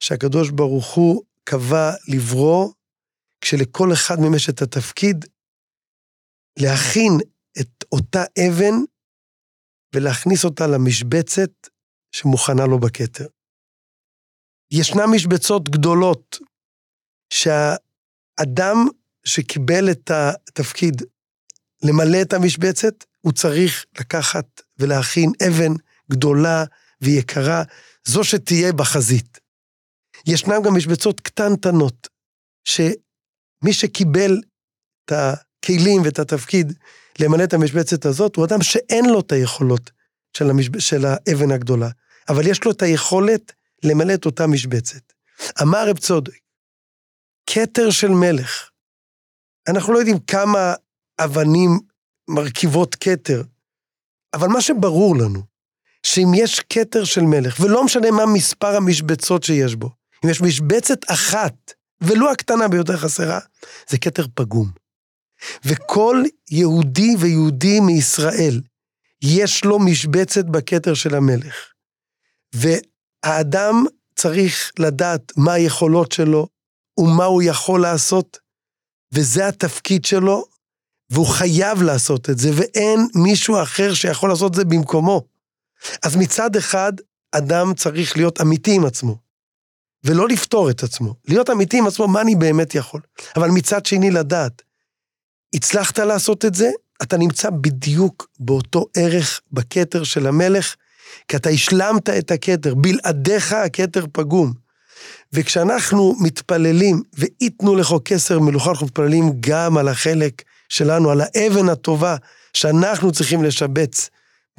שהקדוש 0.00 0.50
ברוך 0.50 0.94
הוא 0.94 1.22
קבע 1.44 1.90
לברוא, 2.08 2.72
כשלכל 3.40 3.92
אחד 3.92 4.14
מהם 4.20 4.34
יש 4.34 4.48
את 4.48 4.62
התפקיד 4.62 5.24
להכין 6.58 7.12
את 7.60 7.84
אותה 7.92 8.22
אבן 8.38 8.74
ולהכניס 9.94 10.44
אותה 10.44 10.66
למשבצת 10.66 11.50
שמוכנה 12.12 12.66
לו 12.66 12.78
בכתר. 12.78 13.26
ישנן 14.70 15.04
משבצות 15.04 15.68
גדולות 15.68 16.38
שהאדם 17.32 18.86
שקיבל 19.24 19.90
את 19.90 20.10
התפקיד 20.10 21.02
למלא 21.82 22.22
את 22.22 22.32
המשבצת, 22.32 23.04
הוא 23.20 23.32
צריך 23.32 23.86
לקחת 24.00 24.46
ולהכין 24.78 25.32
אבן 25.48 25.72
גדולה 26.10 26.64
ויקרה, 27.00 27.62
זו 28.04 28.24
שתהיה 28.24 28.72
בחזית. 28.72 29.38
ישנן 30.26 30.62
גם 30.64 30.76
משבצות 30.76 31.20
קטנטנות, 31.20 32.08
שמי 32.64 33.72
שקיבל 33.72 34.40
את 35.04 35.12
הכלים 35.12 36.02
ואת 36.02 36.18
התפקיד 36.18 36.72
למלא 37.18 37.44
את 37.44 37.54
המשבצת 37.54 38.06
הזאת, 38.06 38.36
הוא 38.36 38.44
אדם 38.44 38.62
שאין 38.62 39.04
לו 39.04 39.20
את 39.20 39.32
היכולות 39.32 39.90
של, 40.36 40.50
המשב... 40.50 40.78
של 40.78 41.04
האבן 41.04 41.50
הגדולה, 41.50 41.88
אבל 42.28 42.46
יש 42.46 42.64
לו 42.64 42.70
את 42.70 42.82
היכולת 42.82 43.52
למלא 43.84 44.14
את 44.14 44.26
אותה 44.26 44.46
משבצת. 44.46 45.12
אמר 45.62 45.88
רב 45.88 45.98
צודק, 45.98 46.38
כתר 47.46 47.90
של 47.90 48.08
מלך, 48.08 48.70
אנחנו 49.68 49.92
לא 49.92 49.98
יודעים 49.98 50.18
כמה 50.18 50.74
אבנים 51.20 51.70
מרכיבות 52.28 52.94
כתר, 52.94 53.42
אבל 54.34 54.48
מה 54.48 54.60
שברור 54.60 55.16
לנו, 55.16 55.42
שאם 56.02 56.32
יש 56.34 56.60
כתר 56.70 57.04
של 57.04 57.20
מלך, 57.20 57.60
ולא 57.60 57.84
משנה 57.84 58.10
מה 58.10 58.26
מספר 58.26 58.76
המשבצות 58.76 59.42
שיש 59.42 59.74
בו, 59.74 59.90
אם 60.24 60.30
יש 60.30 60.40
משבצת 60.40 60.98
אחת, 61.06 61.72
ולו 62.00 62.30
הקטנה 62.30 62.68
ביותר 62.68 62.96
חסרה, 62.96 63.40
זה 63.88 63.98
כתר 63.98 64.26
פגום. 64.34 64.70
וכל 65.64 66.22
יהודי 66.50 67.16
ויהודי 67.18 67.80
מישראל, 67.80 68.60
יש 69.22 69.64
לו 69.64 69.78
משבצת 69.78 70.44
בכתר 70.44 70.94
של 70.94 71.14
המלך. 71.14 71.72
והאדם 73.26 73.84
צריך 74.16 74.72
לדעת 74.78 75.32
מה 75.36 75.52
היכולות 75.52 76.12
שלו 76.12 76.48
ומה 76.98 77.24
הוא 77.24 77.42
יכול 77.42 77.82
לעשות, 77.82 78.38
וזה 79.12 79.48
התפקיד 79.48 80.04
שלו, 80.04 80.44
והוא 81.10 81.26
חייב 81.26 81.82
לעשות 81.82 82.30
את 82.30 82.38
זה, 82.38 82.50
ואין 82.54 83.06
מישהו 83.14 83.62
אחר 83.62 83.94
שיכול 83.94 84.30
לעשות 84.30 84.50
את 84.50 84.56
זה 84.56 84.64
במקומו. 84.64 85.22
אז 86.02 86.16
מצד 86.16 86.56
אחד, 86.56 86.92
אדם 87.32 87.74
צריך 87.74 88.16
להיות 88.16 88.40
אמיתי 88.40 88.74
עם 88.74 88.84
עצמו, 88.84 89.16
ולא 90.04 90.28
לפתור 90.28 90.70
את 90.70 90.82
עצמו. 90.82 91.14
להיות 91.28 91.50
אמיתי 91.50 91.78
עם 91.78 91.86
עצמו, 91.86 92.08
מה 92.08 92.20
אני 92.20 92.34
באמת 92.34 92.74
יכול. 92.74 93.00
אבל 93.36 93.48
מצד 93.48 93.86
שני, 93.86 94.10
לדעת 94.10 94.62
הצלחת 95.54 95.98
לעשות 95.98 96.44
את 96.44 96.54
זה, 96.54 96.70
אתה 97.02 97.16
נמצא 97.16 97.50
בדיוק 97.50 98.28
באותו 98.40 98.86
ערך 98.96 99.40
בכתר 99.52 100.04
של 100.04 100.26
המלך, 100.26 100.76
כי 101.28 101.36
אתה 101.36 101.48
השלמת 101.48 102.08
את 102.08 102.30
הכתר, 102.30 102.74
בלעדיך 102.74 103.52
הכתר 103.52 104.04
פגום. 104.12 104.52
וכשאנחנו 105.32 106.14
מתפללים, 106.20 107.02
ואיתנו 107.14 107.76
לכו 107.76 108.00
כסר 108.04 108.38
מלוכה, 108.38 108.70
אנחנו 108.70 108.86
מתפללים 108.86 109.32
גם 109.40 109.76
על 109.76 109.88
החלק 109.88 110.42
שלנו, 110.68 111.10
על 111.10 111.20
האבן 111.20 111.68
הטובה 111.68 112.16
שאנחנו 112.54 113.12
צריכים 113.12 113.42
לשבץ 113.42 114.10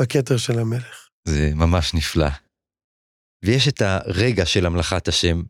בכתר 0.01 0.37
של 0.37 0.59
המלך. 0.59 1.07
זה 1.25 1.51
ממש 1.55 1.93
נפלא. 1.93 2.29
ויש 3.45 3.67
את 3.67 3.81
הרגע 3.85 4.45
של 4.45 4.65
המלאכת 4.65 5.07
השם, 5.07 5.41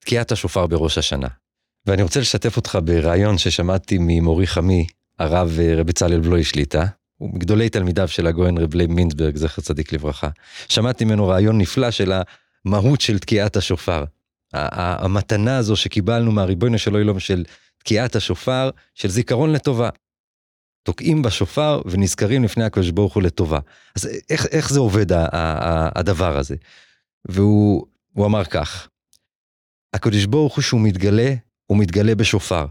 תקיעת 0.00 0.32
השופר 0.32 0.66
בראש 0.66 0.98
השנה. 0.98 1.28
ואני 1.86 2.02
רוצה 2.02 2.20
לשתף 2.20 2.56
אותך 2.56 2.78
ברעיון 2.84 3.38
ששמעתי 3.38 3.96
ממורי 4.00 4.46
חמי, 4.46 4.86
הרב 5.18 5.58
אה, 5.58 5.74
רבי 5.76 5.92
בצלאל 5.92 6.20
בלוי 6.20 6.44
שליט"א. 6.44 6.84
הוא 7.18 7.34
מגדולי 7.34 7.68
תלמידיו 7.68 8.08
של 8.08 8.26
הגאון 8.26 8.58
רב 8.58 8.74
לייב 8.74 8.90
מינצברג, 8.90 9.36
זכר 9.36 9.62
צדיק 9.62 9.92
לברכה. 9.92 10.28
שמעתי 10.68 11.04
ממנו 11.04 11.28
רעיון 11.28 11.58
נפלא 11.58 11.90
של 11.90 12.12
המהות 12.64 13.00
של 13.00 13.18
תקיעת 13.18 13.56
השופר. 13.56 14.04
המתנה 14.52 15.56
הזו 15.56 15.76
שקיבלנו 15.76 16.32
מהריבונו 16.32 16.78
של 16.78 16.94
עולם 16.94 17.20
של 17.20 17.44
תקיעת 17.78 18.16
השופר, 18.16 18.70
של 18.94 19.08
זיכרון 19.08 19.52
לטובה. 19.52 19.90
תוקעים 20.82 21.22
בשופר 21.22 21.82
ונזכרים 21.86 22.44
לפני 22.44 22.64
הקדוש 22.64 22.90
ברוך 22.90 23.14
הוא 23.14 23.22
לטובה. 23.22 23.58
אז 23.96 24.08
איך, 24.30 24.46
איך 24.46 24.72
זה 24.72 24.80
עובד 24.80 25.06
הדבר 25.94 26.38
הזה? 26.38 26.56
והוא 27.28 27.86
הוא 28.12 28.26
אמר 28.26 28.44
כך, 28.44 28.88
הקדוש 29.94 30.26
ברוך 30.26 30.56
הוא 30.56 30.62
שהוא 30.62 30.80
מתגלה, 30.80 31.34
הוא 31.66 31.78
מתגלה 31.78 32.14
בשופר. 32.14 32.66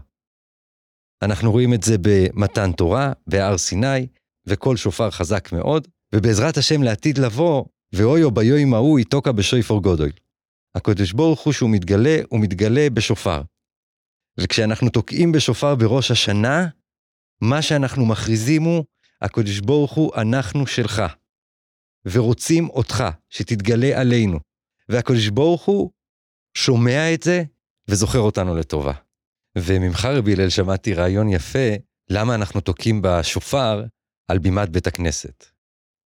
אנחנו 1.22 1.52
רואים 1.52 1.74
את 1.74 1.82
זה 1.82 1.96
במתן 2.00 2.72
תורה, 2.72 3.12
בהר 3.26 3.58
סיני, 3.58 4.06
וקול 4.48 4.76
שופר 4.76 5.10
חזק 5.10 5.52
מאוד, 5.52 5.88
ובעזרת 6.14 6.56
השם 6.56 6.82
לעתיד 6.82 7.18
לבוא, 7.18 7.64
ואויו 7.92 8.30
ביום 8.30 8.74
ההוא 8.74 9.00
יתוקע 9.00 9.32
בשויפור 9.32 9.82
גודל. 9.82 10.10
הקדוש 10.74 11.12
ברוך 11.12 11.40
הוא 11.40 11.52
שהוא 11.52 11.70
מתגלה, 11.70 12.18
הוא 12.28 12.40
מתגלה 12.40 12.90
בשופר. 12.90 13.42
וכשאנחנו 14.40 14.90
תוקעים 14.90 15.32
בשופר 15.32 15.74
בראש 15.74 16.10
השנה, 16.10 16.66
מה 17.40 17.62
שאנחנו 17.62 18.06
מכריזים 18.06 18.62
הוא, 18.62 18.84
הקדוש 19.22 19.60
ברוך 19.60 19.92
הוא, 19.92 20.12
אנחנו 20.16 20.66
שלך. 20.66 21.02
ורוצים 22.06 22.68
אותך, 22.70 23.04
שתתגלה 23.30 24.00
עלינו. 24.00 24.38
והקדוש 24.88 25.28
ברוך 25.28 25.64
הוא 25.64 25.90
שומע 26.54 27.14
את 27.14 27.22
זה 27.22 27.42
וזוכר 27.88 28.18
אותנו 28.18 28.56
לטובה. 28.56 28.92
וממך 29.58 30.04
רבי 30.04 30.32
הלל 30.32 30.48
שמעתי 30.48 30.94
רעיון 30.94 31.28
יפה, 31.28 31.68
למה 32.10 32.34
אנחנו 32.34 32.60
תוקעים 32.60 33.02
בשופר 33.02 33.84
על 34.28 34.38
בימת 34.38 34.68
בית 34.68 34.86
הכנסת. 34.86 35.44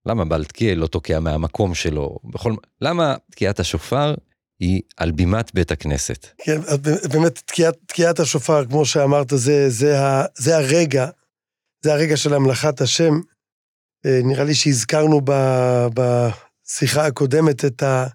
למה 0.05 0.43
תקיע 0.43 0.75
לא 0.75 0.87
תוקע 0.87 1.19
מהמקום 1.19 1.75
שלו? 1.75 2.17
בכל... 2.23 2.55
למה 2.81 3.15
תקיעת 3.31 3.59
השופר 3.59 4.15
היא 4.59 4.81
על 4.97 5.11
בימת 5.11 5.53
בית 5.53 5.71
הכנסת? 5.71 6.27
כן, 6.37 6.61
באמת 7.13 7.39
תקיעת, 7.45 7.77
תקיעת 7.85 8.19
השופר, 8.19 8.65
כמו 8.65 8.85
שאמרת, 8.85 9.27
זה, 9.35 9.69
זה, 9.69 9.99
ה, 9.99 10.25
זה 10.37 10.57
הרגע, 10.57 11.09
זה 11.83 11.93
הרגע 11.93 12.17
של 12.17 12.33
המלאכת 12.33 12.81
השם. 12.81 13.13
אה, 14.05 14.19
נראה 14.23 14.43
לי 14.43 14.55
שהזכרנו 14.55 15.21
ב, 15.23 15.31
בשיחה 15.93 17.05
הקודמת 17.05 17.65
את, 17.65 17.83
ה, 17.83 18.07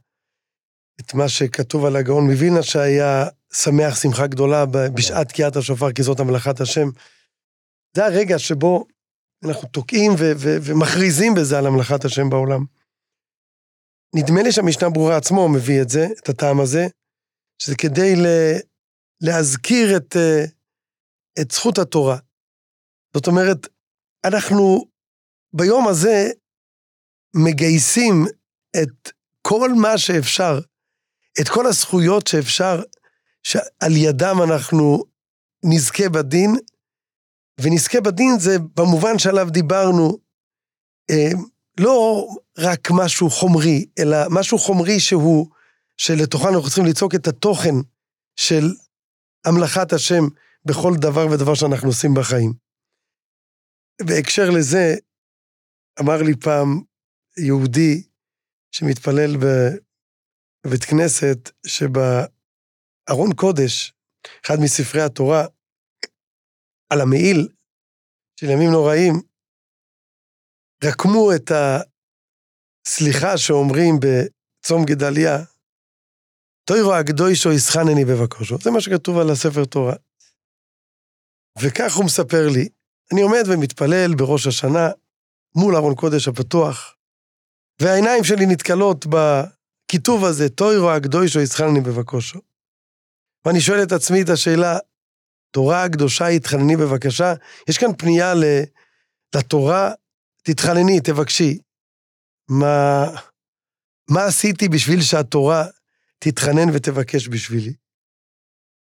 את 1.01 1.15
מה 1.15 1.29
שכתוב 1.29 1.85
על 1.85 1.97
הגאון 1.97 2.31
מווילנה, 2.31 2.63
שהיה 2.63 3.27
שמח 3.53 3.97
שמחה 4.03 4.27
גדולה 4.27 4.67
בשעת 4.67 5.29
תקיעת 5.29 5.57
השופר, 5.57 5.93
כי 5.93 6.03
זאת 6.03 6.21
המלאכת 6.21 6.61
השם. 6.61 6.89
זה 7.97 8.07
הרגע 8.07 8.39
שבו 8.39 8.87
אנחנו 9.49 9.69
תוקעים 9.69 10.13
ו, 10.13 10.33
ו, 10.37 10.57
ומכריזים 10.63 11.35
בזה 11.35 11.59
על 11.59 11.67
המלאכת 11.67 12.05
השם 12.05 12.31
בעולם. 12.31 12.65
נדמה 14.15 14.43
לי 14.43 14.53
שהמשנה 14.53 14.91
ברורה 14.91 15.17
עצמו 15.17 15.49
מביא 15.49 15.83
את 15.83 15.89
זה, 15.89 16.07
את 16.23 16.29
הטעם 16.29 16.61
הזה, 16.61 16.87
שזה 17.63 17.75
כדי 17.77 18.17
ל... 18.17 18.27
להזכיר 19.21 19.97
את, 19.97 20.17
אה, 20.17 20.45
את 21.41 21.51
זכות 21.51 21.79
התורה. 21.79 22.19
זאת 23.15 23.27
אומרת, 23.27 23.67
אנחנו 24.25 24.85
ביום 25.53 25.89
הזה 25.89 26.31
מגייסים 27.37 28.25
את 28.83 29.13
כל 29.43 29.71
מה 29.83 29.99
שאפשר, 29.99 30.59
את 31.41 31.49
כל 31.49 31.67
הזכויות 31.67 32.27
שאפשר, 32.27 32.83
שעל 33.43 33.97
ידם 33.97 34.37
אנחנו 34.49 35.05
נזכה 35.65 36.09
בדין, 36.09 36.51
ונזכה 37.61 38.01
בדין 38.01 38.39
זה 38.39 38.59
במובן 38.77 39.19
שעליו 39.19 39.47
דיברנו, 39.51 40.19
אה, 41.11 41.31
לא 41.81 42.27
רק 42.59 42.89
משהו 42.91 43.31
חומרי, 43.31 43.87
אלא 43.99 44.17
משהו 44.31 44.59
חומרי 44.59 45.01
שהוא, 45.01 45.47
שלתוכו 45.97 46.49
אנחנו 46.49 46.67
צריכים 46.67 46.85
ליצוק 46.85 47.15
את 47.15 47.27
התוכן 47.27 47.75
של 48.37 48.65
המלאכת 49.47 49.93
השם 49.93 50.25
בכל 50.65 50.93
דבר 51.01 51.27
ודבר 51.33 51.55
שאנחנו 51.55 51.89
עושים 51.89 52.15
בחיים. 52.15 52.53
בהקשר 54.03 54.51
לזה, 54.51 54.95
אמר 56.01 56.23
לי 56.23 56.37
פעם 56.37 56.81
יהודי 57.39 58.03
שמתפלל 58.73 59.37
בבית 59.37 60.85
כנסת, 60.85 61.51
שבארון 61.67 63.35
קודש, 63.37 63.93
אחד 64.47 64.57
מספרי 64.61 65.03
התורה, 65.03 65.47
על 66.93 67.01
המעיל 67.01 67.49
של 68.41 68.47
ימים 68.51 68.71
נוראים, 68.71 69.15
רקמו 70.85 71.35
את 71.35 71.51
הסליחה 72.87 73.39
שאומרים 73.39 73.95
בצום 74.01 74.85
גדליה, 74.85 75.37
תוירו 76.65 76.95
הקדושו 76.95 77.53
יסחנני 77.53 78.05
בבקושו. 78.05 78.57
זה 78.63 78.71
מה 78.71 78.81
שכתוב 78.81 79.19
על 79.19 79.31
הספר 79.31 79.65
תורה. 79.65 79.95
וכך 81.63 81.97
הוא 81.97 82.05
מספר 82.05 82.49
לי, 82.55 82.69
אני 83.13 83.23
עומד 83.23 83.43
ומתפלל 83.47 84.15
בראש 84.19 84.47
השנה 84.47 84.89
מול 85.57 85.77
ארון 85.77 85.95
קודש 85.95 86.29
הפתוח, 86.29 86.97
והעיניים 87.83 88.25
שלי 88.25 88.47
נתקלות 88.47 89.07
בכיתוב 89.07 90.25
הזה, 90.25 90.49
תוירו 90.49 90.91
הקדושו 90.91 91.41
יסחנני 91.41 91.81
בבקושו. 91.81 92.39
ואני 93.45 93.61
שואל 93.61 93.83
את 93.83 93.93
עצמי 93.93 94.23
את 94.23 94.29
השאלה, 94.29 94.79
תורה 95.57 95.85
הקדושה 95.85 96.27
התחנני 96.27 96.77
בבקשה, 96.77 97.35
יש 97.69 97.79
כאן 97.79 97.97
פנייה. 97.99 98.33
לתורה, 99.37 99.93
תתחנני, 100.43 101.01
תבקשי. 101.01 101.59
מה, 102.49 103.05
מה 104.11 104.25
עשיתי 104.25 104.69
בשביל 104.69 105.03
שהתורה 105.03 105.65
תתחנן 106.19 106.69
ותבקש 106.75 107.29
בשבילי? 107.29 107.75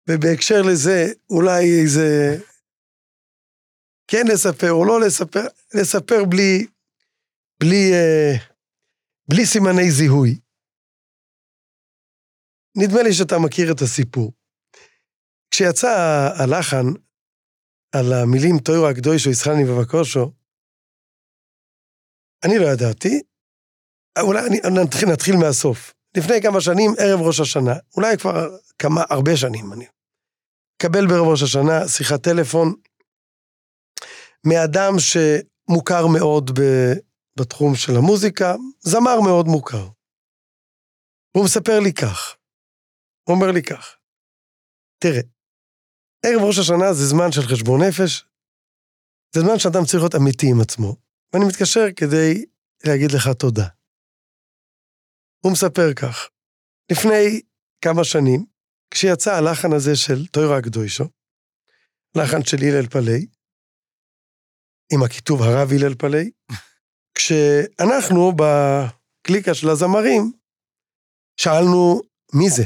ובהקשר 0.09 0.61
לזה, 0.61 1.05
אולי 1.29 1.81
איזה... 1.81 2.37
כן 4.07 4.23
לספר 4.33 4.71
או 4.71 4.85
לא 4.85 5.01
לספר, 5.01 5.45
לספר 5.73 6.25
בלי, 6.29 6.67
בלי, 7.59 7.93
אה, 7.93 8.33
בלי 9.29 9.45
סימני 9.45 9.91
זיהוי. 9.91 10.39
נדמה 12.77 13.03
לי 13.03 13.13
שאתה 13.13 13.35
מכיר 13.45 13.71
את 13.71 13.81
הסיפור. 13.81 14.38
כשיצא 15.59 16.29
הלחן 16.35 16.85
על 17.95 18.13
המילים 18.13 18.59
תוירו 18.65 18.87
הקדושו 18.87 19.29
ישחלני 19.29 19.69
ובקושו, 19.69 20.31
אני 22.45 22.59
לא 22.59 22.65
ידעתי, 22.65 23.21
אולי 24.21 24.39
אני, 24.47 24.59
נתחיל, 24.83 25.09
נתחיל 25.09 25.35
מהסוף. 25.35 25.93
לפני 26.17 26.41
כמה 26.41 26.61
שנים, 26.61 26.91
ערב 26.99 27.19
ראש 27.27 27.39
השנה, 27.39 27.73
אולי 27.95 28.17
כבר 28.17 28.57
כמה, 28.79 29.01
הרבה 29.09 29.37
שנים, 29.37 29.73
אני 29.73 29.85
מקבל 30.75 31.07
בערב 31.07 31.27
ראש 31.31 31.43
השנה 31.43 31.87
שיחת 31.87 32.23
טלפון 32.23 32.73
מאדם 34.47 34.93
שמוכר 34.99 36.07
מאוד 36.07 36.51
ב, 36.59 36.63
בתחום 37.39 37.75
של 37.75 37.93
המוזיקה, 37.97 38.55
זמר 38.79 39.21
מאוד 39.21 39.45
מוכר. 39.45 39.87
והוא 41.35 41.45
מספר 41.45 41.79
לי 41.79 41.93
כך, 41.93 42.35
הוא 43.27 43.35
אומר 43.35 43.51
לי 43.51 43.63
כך, 43.63 43.95
תראה, 44.99 45.38
ערב 46.25 46.41
ראש 46.41 46.57
השנה 46.59 46.93
זה 46.93 47.05
זמן 47.05 47.31
של 47.31 47.41
חשבון 47.41 47.81
נפש, 47.81 48.25
זה 49.35 49.41
זמן 49.41 49.59
שאדם 49.59 49.85
צריך 49.85 50.03
להיות 50.03 50.15
אמיתי 50.15 50.47
עם 50.51 50.61
עצמו, 50.61 50.95
ואני 51.33 51.45
מתקשר 51.45 51.85
כדי 51.95 52.45
להגיד 52.85 53.11
לך 53.11 53.27
תודה. 53.27 53.67
הוא 55.43 55.51
מספר 55.51 55.93
כך, 55.93 56.29
לפני 56.91 57.41
כמה 57.81 58.03
שנים, 58.03 58.45
כשיצא 58.91 59.35
הלחן 59.35 59.73
הזה 59.73 59.95
של 59.95 60.27
טוירה 60.27 60.57
הקדוישו, 60.57 61.03
לחן 62.15 62.43
של 62.43 62.57
הלל 62.57 62.87
פלאי, 62.87 63.25
עם 64.93 65.03
הכיתוב 65.03 65.41
הרב 65.41 65.69
הלל 65.71 65.95
פלאי, 65.95 66.31
כשאנחנו 67.17 68.31
בקליקה 68.35 69.53
של 69.53 69.69
הזמרים, 69.69 70.31
שאלנו 71.37 72.01
מי 72.33 72.49
זה, 72.49 72.63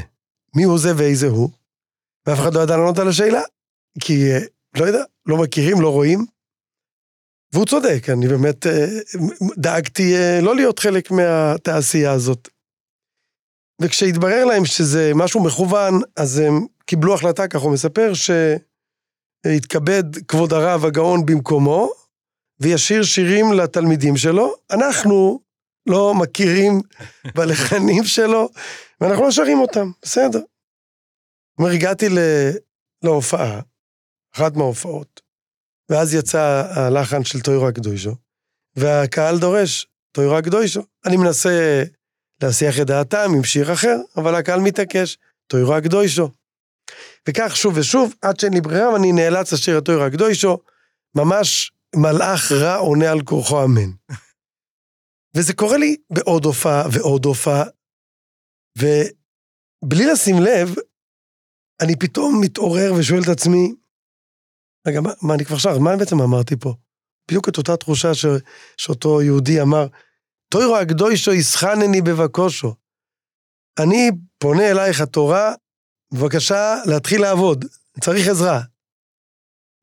מי 0.56 0.62
הוא 0.62 0.78
זה 0.78 0.88
ואיזה 0.98 1.26
הוא, 1.26 1.50
ואף 2.26 2.38
אחד 2.38 2.54
לא 2.54 2.60
ידע 2.60 2.76
לענות 2.76 2.98
על 2.98 3.08
השאלה, 3.08 3.42
כי 4.00 4.32
אה, 4.32 4.38
לא 4.78 4.84
יודע, 4.84 5.04
לא 5.26 5.36
מכירים, 5.36 5.80
לא 5.80 5.92
רואים. 5.92 6.26
והוא 7.52 7.66
צודק, 7.66 8.06
אני 8.08 8.28
באמת 8.28 8.66
אה, 8.66 8.86
דאגתי 9.56 10.16
אה, 10.16 10.40
לא 10.42 10.56
להיות 10.56 10.78
חלק 10.78 11.10
מהתעשייה 11.10 12.12
הזאת. 12.12 12.48
וכשהתברר 13.82 14.44
להם 14.44 14.64
שזה 14.64 15.12
משהו 15.14 15.44
מכוון, 15.44 16.00
אז 16.16 16.38
הם 16.38 16.66
קיבלו 16.86 17.14
החלטה, 17.14 17.48
כך 17.48 17.60
הוא 17.60 17.72
מספר, 17.72 18.12
שיתכבד 19.46 20.16
כבוד 20.28 20.52
הרב 20.52 20.84
הגאון 20.84 21.26
במקומו, 21.26 21.90
וישיר 22.60 23.02
שירים 23.02 23.52
לתלמידים 23.52 24.16
שלו. 24.16 24.54
אנחנו 24.70 25.40
לא 25.86 26.14
מכירים 26.14 26.80
בלחנים 27.36 28.04
שלו, 28.04 28.48
ואנחנו 29.00 29.24
לא 29.24 29.30
שרים 29.30 29.60
אותם, 29.60 29.90
בסדר. 30.02 30.40
אומר, 31.58 31.70
הגעתי 31.70 32.06
להופעה, 33.04 33.60
אחת 34.34 34.56
מההופעות, 34.56 35.20
ואז 35.90 36.14
יצא 36.14 36.72
הלחן 36.76 37.24
של 37.24 37.40
טוירו 37.40 37.68
הקדושו, 37.68 38.14
והקהל 38.76 39.38
דורש, 39.38 39.86
טוירו 40.12 40.36
הקדושו. 40.36 40.82
אני 41.06 41.16
מנסה 41.16 41.82
להסיח 42.42 42.80
את 42.80 42.86
דעתם 42.86 43.30
עם 43.36 43.44
שיר 43.44 43.72
אחר, 43.72 43.96
אבל 44.16 44.34
הקהל 44.34 44.60
מתעקש, 44.60 45.18
טוירו 45.46 45.74
הקדושו. 45.74 46.30
וכך 47.28 47.56
שוב 47.56 47.76
ושוב, 47.76 48.14
עד 48.22 48.40
שאין 48.40 48.52
לי 48.52 48.60
ברירה, 48.60 48.92
ואני 48.92 49.12
נאלץ 49.12 49.52
לשיר 49.52 49.78
את 49.78 49.84
טוירו 49.84 50.02
הקדושו, 50.02 50.58
ממש 51.16 51.72
מלאך 51.96 52.52
רע 52.52 52.76
עונה 52.76 53.10
על 53.10 53.22
כורחו 53.22 53.64
אמן. 53.64 53.90
וזה 55.36 55.52
קורה 55.54 55.76
לי 55.76 55.96
בעוד 56.10 56.44
הופעה 56.44 56.82
ועוד 56.92 57.24
הופעה, 57.24 57.64
ובלי 58.78 60.06
לשים 60.12 60.36
לב, 60.40 60.74
אני 61.80 61.96
פתאום 61.96 62.40
מתעורר 62.40 62.94
ושואל 62.98 63.22
את 63.22 63.28
עצמי, 63.28 63.74
רגע, 64.86 65.00
מה, 65.00 65.10
מה 65.22 65.34
אני 65.34 65.44
כבר 65.44 65.58
שר? 65.58 65.78
מה 65.78 65.96
בעצם 65.96 66.20
אמרתי 66.20 66.56
פה? 66.56 66.74
בדיוק 67.28 67.48
את 67.48 67.58
אותה 67.58 67.76
תחושה 67.76 68.14
ש, 68.14 68.26
שאותו 68.76 69.22
יהודי 69.22 69.62
אמר, 69.62 69.86
תוירו 70.48 70.76
הקדושו 70.76 71.32
יסחנני 71.32 72.02
בבקושו. 72.02 72.74
אני 73.78 74.10
פונה 74.38 74.70
אלייך 74.70 75.00
התורה, 75.00 75.54
בבקשה 76.14 76.74
להתחיל 76.86 77.20
לעבוד, 77.20 77.64
צריך 78.00 78.28
עזרה. 78.28 78.60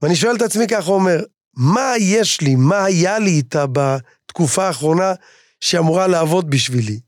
ואני 0.01 0.15
שואל 0.15 0.35
את 0.35 0.41
עצמי 0.41 0.67
ככה, 0.67 0.91
אומר, 0.91 1.19
מה 1.57 1.93
יש 1.99 2.41
לי, 2.41 2.55
מה 2.55 2.83
היה 2.83 3.19
לי 3.19 3.31
איתה 3.31 3.65
בתקופה 3.71 4.67
האחרונה 4.67 5.13
שאמורה 5.59 6.07
לעבוד 6.07 6.49
בשבילי? 6.49 6.99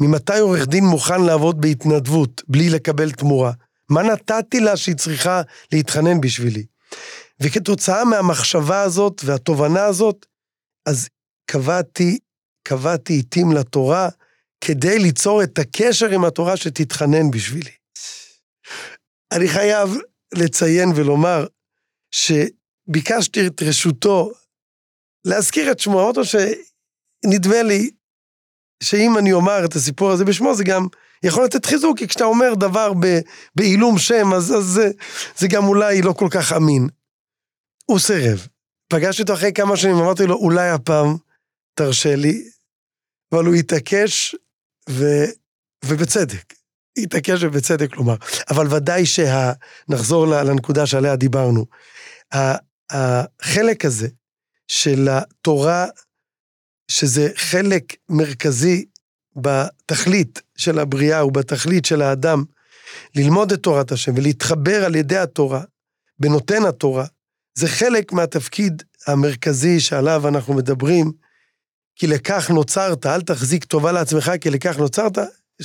ממתי 0.00 0.38
עורך 0.38 0.66
דין 0.66 0.84
מוכן 0.84 1.22
לעבוד 1.22 1.60
בהתנדבות, 1.60 2.42
בלי 2.48 2.70
לקבל 2.70 3.12
תמורה? 3.12 3.52
מה 3.90 4.02
נתתי 4.02 4.60
לה 4.60 4.76
שהיא 4.76 4.96
צריכה 4.96 5.42
להתחנן 5.72 6.20
בשבילי? 6.20 6.64
וכתוצאה 7.40 8.04
מהמחשבה 8.04 8.82
הזאת 8.82 9.20
והתובנה 9.24 9.84
הזאת, 9.84 10.26
אז 10.86 11.08
קבעתי, 11.50 12.18
קבעתי 12.62 13.12
עיתים 13.12 13.52
לתורה 13.52 14.08
כדי 14.60 14.98
ליצור 14.98 15.42
את 15.42 15.58
הקשר 15.58 16.10
עם 16.10 16.24
התורה 16.24 16.56
שתתחנן 16.56 17.30
בשבילי. 17.30 17.70
אני 19.32 19.48
חייב 19.48 19.90
לציין 20.34 20.88
ולומר 20.96 21.46
שביקשתי 22.10 23.46
את 23.46 23.62
רשותו 23.62 24.30
להזכיר 25.24 25.72
את 25.72 25.80
שמו, 25.80 26.02
אמרתי 26.02 26.20
שנדמה 26.24 27.62
לי 27.62 27.90
שאם 28.82 29.18
אני 29.18 29.32
אומר 29.32 29.64
את 29.64 29.74
הסיפור 29.74 30.10
הזה 30.10 30.24
בשמו, 30.24 30.54
זה 30.54 30.64
גם 30.64 30.86
יכול 31.22 31.44
לתת 31.44 31.66
חיזוק, 31.66 31.98
כי 31.98 32.08
כשאתה 32.08 32.24
אומר 32.24 32.54
דבר 32.54 32.92
בעילום 33.54 33.98
שם, 33.98 34.34
אז, 34.34 34.54
אז 34.54 34.64
זה, 34.64 34.90
זה 35.36 35.48
גם 35.48 35.64
אולי 35.64 36.02
לא 36.02 36.12
כל 36.12 36.28
כך 36.30 36.52
אמין. 36.52 36.88
הוא 37.86 37.98
סירב. 37.98 38.46
פגשתי 38.88 39.22
אותו 39.22 39.34
אחרי 39.34 39.52
כמה 39.52 39.76
שנים, 39.76 39.96
אמרתי 39.96 40.26
לו, 40.26 40.34
אולי 40.34 40.70
הפעם 40.70 41.16
תרשה 41.74 42.16
לי, 42.16 42.44
אבל 43.34 43.44
הוא 43.44 43.54
התעקש, 43.54 44.34
ו, 44.90 45.04
ובצדק. 45.84 46.54
התעקש 46.98 47.42
ובצדק, 47.42 47.90
כלומר. 47.94 48.14
אבל 48.50 48.74
ודאי 48.74 49.06
שה... 49.06 49.52
נחזור 49.88 50.26
לנקודה 50.26 50.86
שעליה 50.86 51.16
דיברנו. 51.16 51.66
החלק 52.90 53.84
הזה 53.84 54.08
של 54.68 55.08
התורה, 55.10 55.86
שזה 56.90 57.28
חלק 57.36 57.84
מרכזי 58.08 58.84
בתכלית 59.36 60.42
של 60.56 60.78
הבריאה 60.78 61.26
ובתכלית 61.26 61.84
של 61.84 62.02
האדם, 62.02 62.44
ללמוד 63.14 63.52
את 63.52 63.62
תורת 63.62 63.92
השם 63.92 64.12
ולהתחבר 64.16 64.84
על 64.84 64.94
ידי 64.94 65.18
התורה, 65.18 65.62
בנותן 66.18 66.64
התורה, 66.68 67.04
זה 67.54 67.68
חלק 67.68 68.12
מהתפקיד 68.12 68.82
המרכזי 69.06 69.80
שעליו 69.80 70.28
אנחנו 70.28 70.54
מדברים, 70.54 71.12
כי 71.96 72.06
לכך 72.06 72.50
נוצרת, 72.50 73.06
אל 73.06 73.20
תחזיק 73.20 73.64
טובה 73.64 73.92
לעצמך, 73.92 74.32
כי 74.40 74.50
לכך 74.50 74.78
נוצרת, 74.78 75.18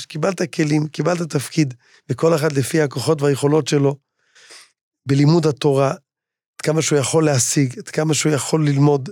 קיבלת 0.08 0.52
כלים, 0.54 0.86
קיבלת 0.86 1.22
תפקיד, 1.22 1.74
וכל 2.10 2.34
אחד 2.34 2.52
לפי 2.52 2.80
הכוחות 2.80 3.22
והיכולות 3.22 3.68
שלו, 3.68 3.96
בלימוד 5.06 5.46
התורה, 5.46 5.90
עד 5.90 6.62
כמה 6.62 6.82
שהוא 6.82 6.98
יכול 6.98 7.24
להשיג, 7.24 7.78
עד 7.78 7.88
כמה 7.88 8.14
שהוא 8.14 8.32
יכול 8.32 8.66
ללמוד. 8.68 9.10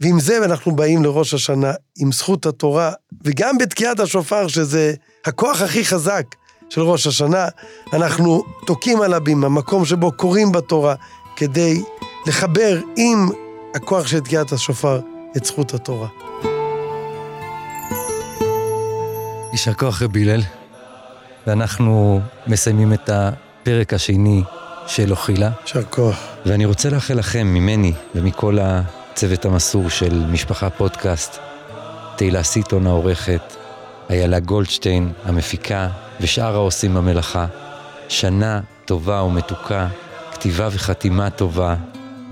ועם 0.00 0.20
זה 0.20 0.44
אנחנו 0.44 0.76
באים 0.76 1.04
לראש 1.04 1.34
השנה, 1.34 1.72
עם 1.98 2.12
זכות 2.12 2.46
התורה, 2.46 2.92
וגם 3.24 3.58
בתקיעת 3.58 4.00
השופר, 4.00 4.48
שזה 4.48 4.94
הכוח 5.24 5.62
הכי 5.62 5.84
חזק 5.84 6.24
של 6.70 6.80
ראש 6.80 7.06
השנה, 7.06 7.48
אנחנו 7.92 8.42
תוקעים 8.66 9.00
על 9.02 9.14
הבימה, 9.14 9.48
מקום 9.48 9.84
שבו 9.84 10.12
קוראים 10.12 10.52
בתורה, 10.52 10.94
כדי 11.36 11.82
לחבר 12.26 12.80
עם 12.96 13.28
הכוח 13.74 14.06
של 14.06 14.20
תקיעת 14.20 14.52
השופר 14.52 15.00
את 15.36 15.44
זכות 15.44 15.74
התורה. 15.74 16.08
יישר 19.52 19.74
כוח 19.74 20.02
רבי 20.02 20.22
הלל. 20.22 20.42
ואנחנו 21.46 22.20
מסיימים 22.46 22.92
את 22.92 23.10
הפרק 23.12 23.94
השני 23.94 24.42
של 24.86 25.10
אוכילה. 25.10 25.50
יישר 25.62 25.82
כוח. 25.82 26.16
ואני 26.46 26.64
רוצה 26.64 26.90
לאחל 26.90 27.14
לכם, 27.14 27.46
ממני 27.46 27.92
ומכל 28.14 28.58
הצוות 29.16 29.44
המסור 29.44 29.90
של 29.90 30.24
משפחה 30.28 30.70
פודקאסט, 30.70 31.38
תהילה 32.16 32.42
סיטון 32.42 32.86
העורכת, 32.86 33.40
איילה 34.10 34.40
גולדשטיין 34.40 35.12
המפיקה 35.24 35.88
ושאר 36.20 36.54
העושים 36.54 36.94
במלאכה, 36.94 37.46
שנה 38.08 38.60
טובה 38.84 39.22
ומתוקה, 39.22 39.88
כתיבה 40.32 40.68
וחתימה 40.72 41.30
טובה, 41.30 41.74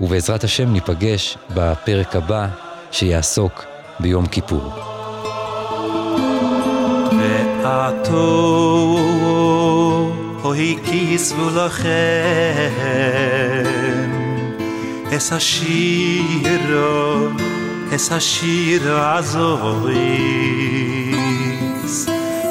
ובעזרת 0.01 0.43
השם 0.43 0.73
ניפגש 0.73 1.37
בפרק 1.55 2.15
הבא 2.15 2.47
שיעסוק 2.91 3.65
ביום 3.99 4.27
כיפור. 4.27 4.73
ועתו 7.63 8.35
אוי 15.04 15.16
כיסבו 15.16 15.16
לכם 15.16 15.16
אס 15.16 15.32
השירו 15.32 17.28
אס 17.94 18.12
השירו 18.12 18.90
הזויס 18.92 19.96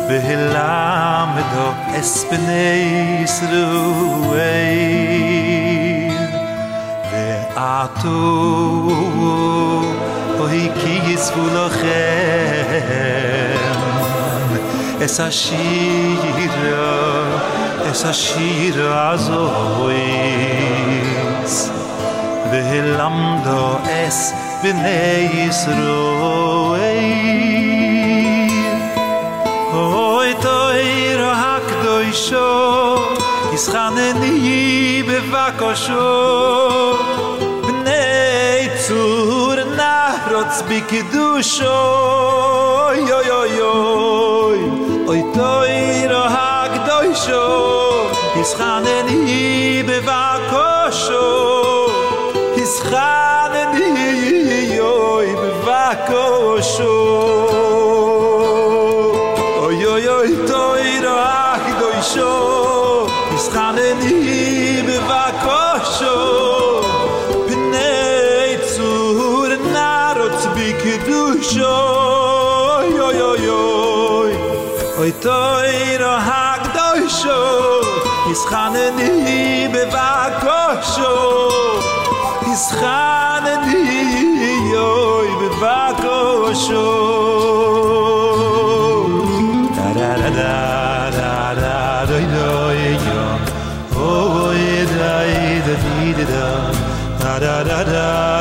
והלמדו 0.10 1.72
אס 2.00 2.26
בני 2.32 3.24
ישראל 3.24 3.60
ועתו 7.12 8.20
אוי 10.40 10.70
כיסבו 10.82 11.48
לכם 11.48 13.00
es 15.02 15.20
a 15.20 15.32
shira 15.32 16.84
es 17.90 18.04
a 18.04 18.14
shira 18.14 19.12
azois 19.14 20.30
Vilam 22.63 23.43
do 23.43 23.81
es 24.07 24.33
bnei 24.63 25.27
Yisroei 25.35 27.05
Oy 29.75 30.31
toir 30.45 31.21
hak 31.43 31.67
doy 31.83 32.09
sho 32.13 32.51
is 33.53 33.67
khane 33.69 34.09
ni 34.21 35.03
be 35.03 35.19
vakosho 35.33 36.07
nei 37.87 38.71
tsur 38.79 39.57
na 39.79 39.95
rots 40.31 40.63
bik 40.69 40.91
du 41.13 41.43
sho 41.43 41.81
yo 43.11 43.19
yo 43.31 43.41
yo. 43.59 43.75
Oy 45.11 45.21
toir 45.35 46.13
hak 46.37 46.73
doy 46.87 47.11
sho 47.25 47.45
is 48.41 48.55
khane 48.55 48.97
ni 49.09 49.83
be 49.83 49.99
sho 77.25 77.41
is 78.33 78.43
khane 78.51 78.87
ni 78.97 79.13
bevako 79.75 80.61
sho 80.93 81.13
is 82.53 82.65
khane 82.81 83.55
ni 83.67 83.81
yoy 84.73 85.29
be 85.41 85.49
va 85.61 85.79
tarara 89.77 90.31
da 90.37 90.53
da. 90.73 91.05
Da 97.25 97.39
da 97.45 97.57
da 97.65 97.81
da. 97.93 98.34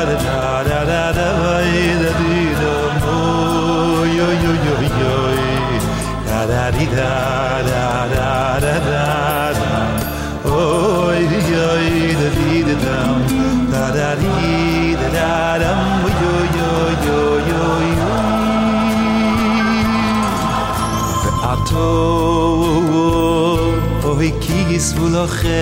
zvulochem 24.84 25.54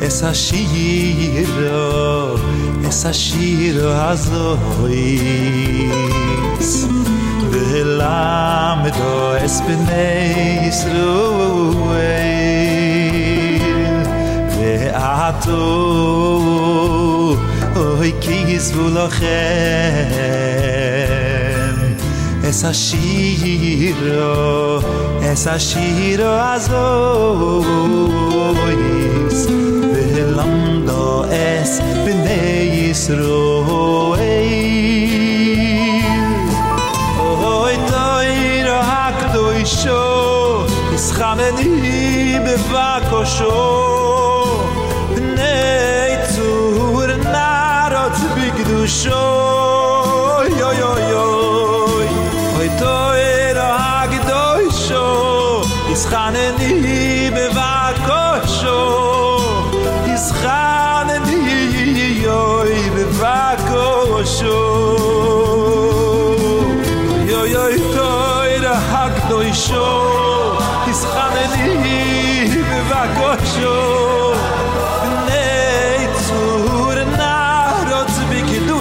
es 0.00 0.18
a 0.22 0.32
shiro 0.34 1.84
es 2.88 3.04
a 3.04 3.12
shiro 3.12 3.88
azois 4.10 4.88
velam 7.52 8.80
do 8.98 9.16
es 9.44 9.56
bnei 9.66 10.64
yisroel 10.64 11.18
ve'ato 14.56 15.64
oy 17.84 18.10
ki 18.22 18.40
zvulochem 18.66 19.98
es 22.48 22.64
a 22.64 22.72
shiro 22.72 24.30
es 25.20 25.46
a 25.46 25.58
shiro 25.58 26.30
azois. 26.54 26.78
Velando 29.92 31.26
es 31.30 31.80
bnei 32.04 32.90
isro 32.90 34.16
ei 34.16 36.02
oi 37.60 37.76
toiro 37.92 38.78
hakto 38.90 39.42
isho 39.64 40.04
es 40.94 41.06
khameni 41.12 42.38
bevakosho. 42.44 43.58
Bnei 45.14 46.12
tsur 46.28 47.08
narot 47.34 48.16
bigdusho 48.34 49.27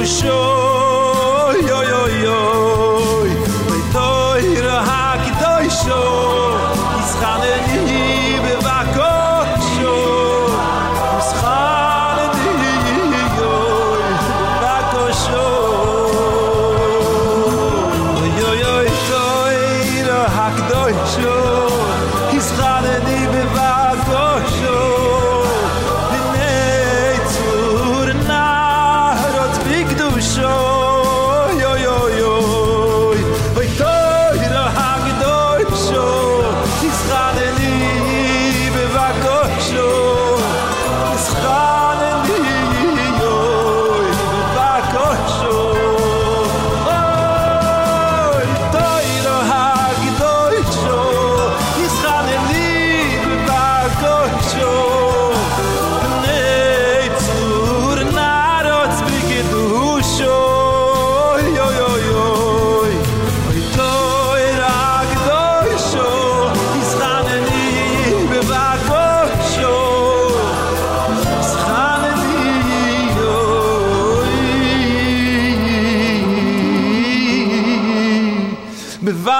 sure 0.07 0.56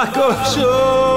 הכובשות. 0.03 1.07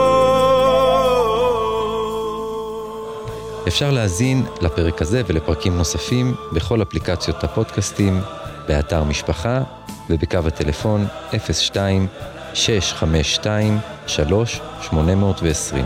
אפשר 3.68 3.90
להזין 3.90 4.46
לפרק 4.60 5.02
הזה 5.02 5.22
ולפרקים 5.26 5.76
נוספים 5.76 6.34
בכל 6.52 6.82
אפליקציות 6.82 7.44
הפודקאסטים, 7.44 8.20
באתר 8.68 9.04
משפחה 9.04 9.62
ובקו 10.10 10.38
הטלפון 10.46 11.06
02 11.52 12.06
652 12.54 13.78
3820 14.06 15.84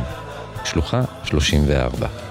שלוחה 0.65 1.01
34 1.25 2.24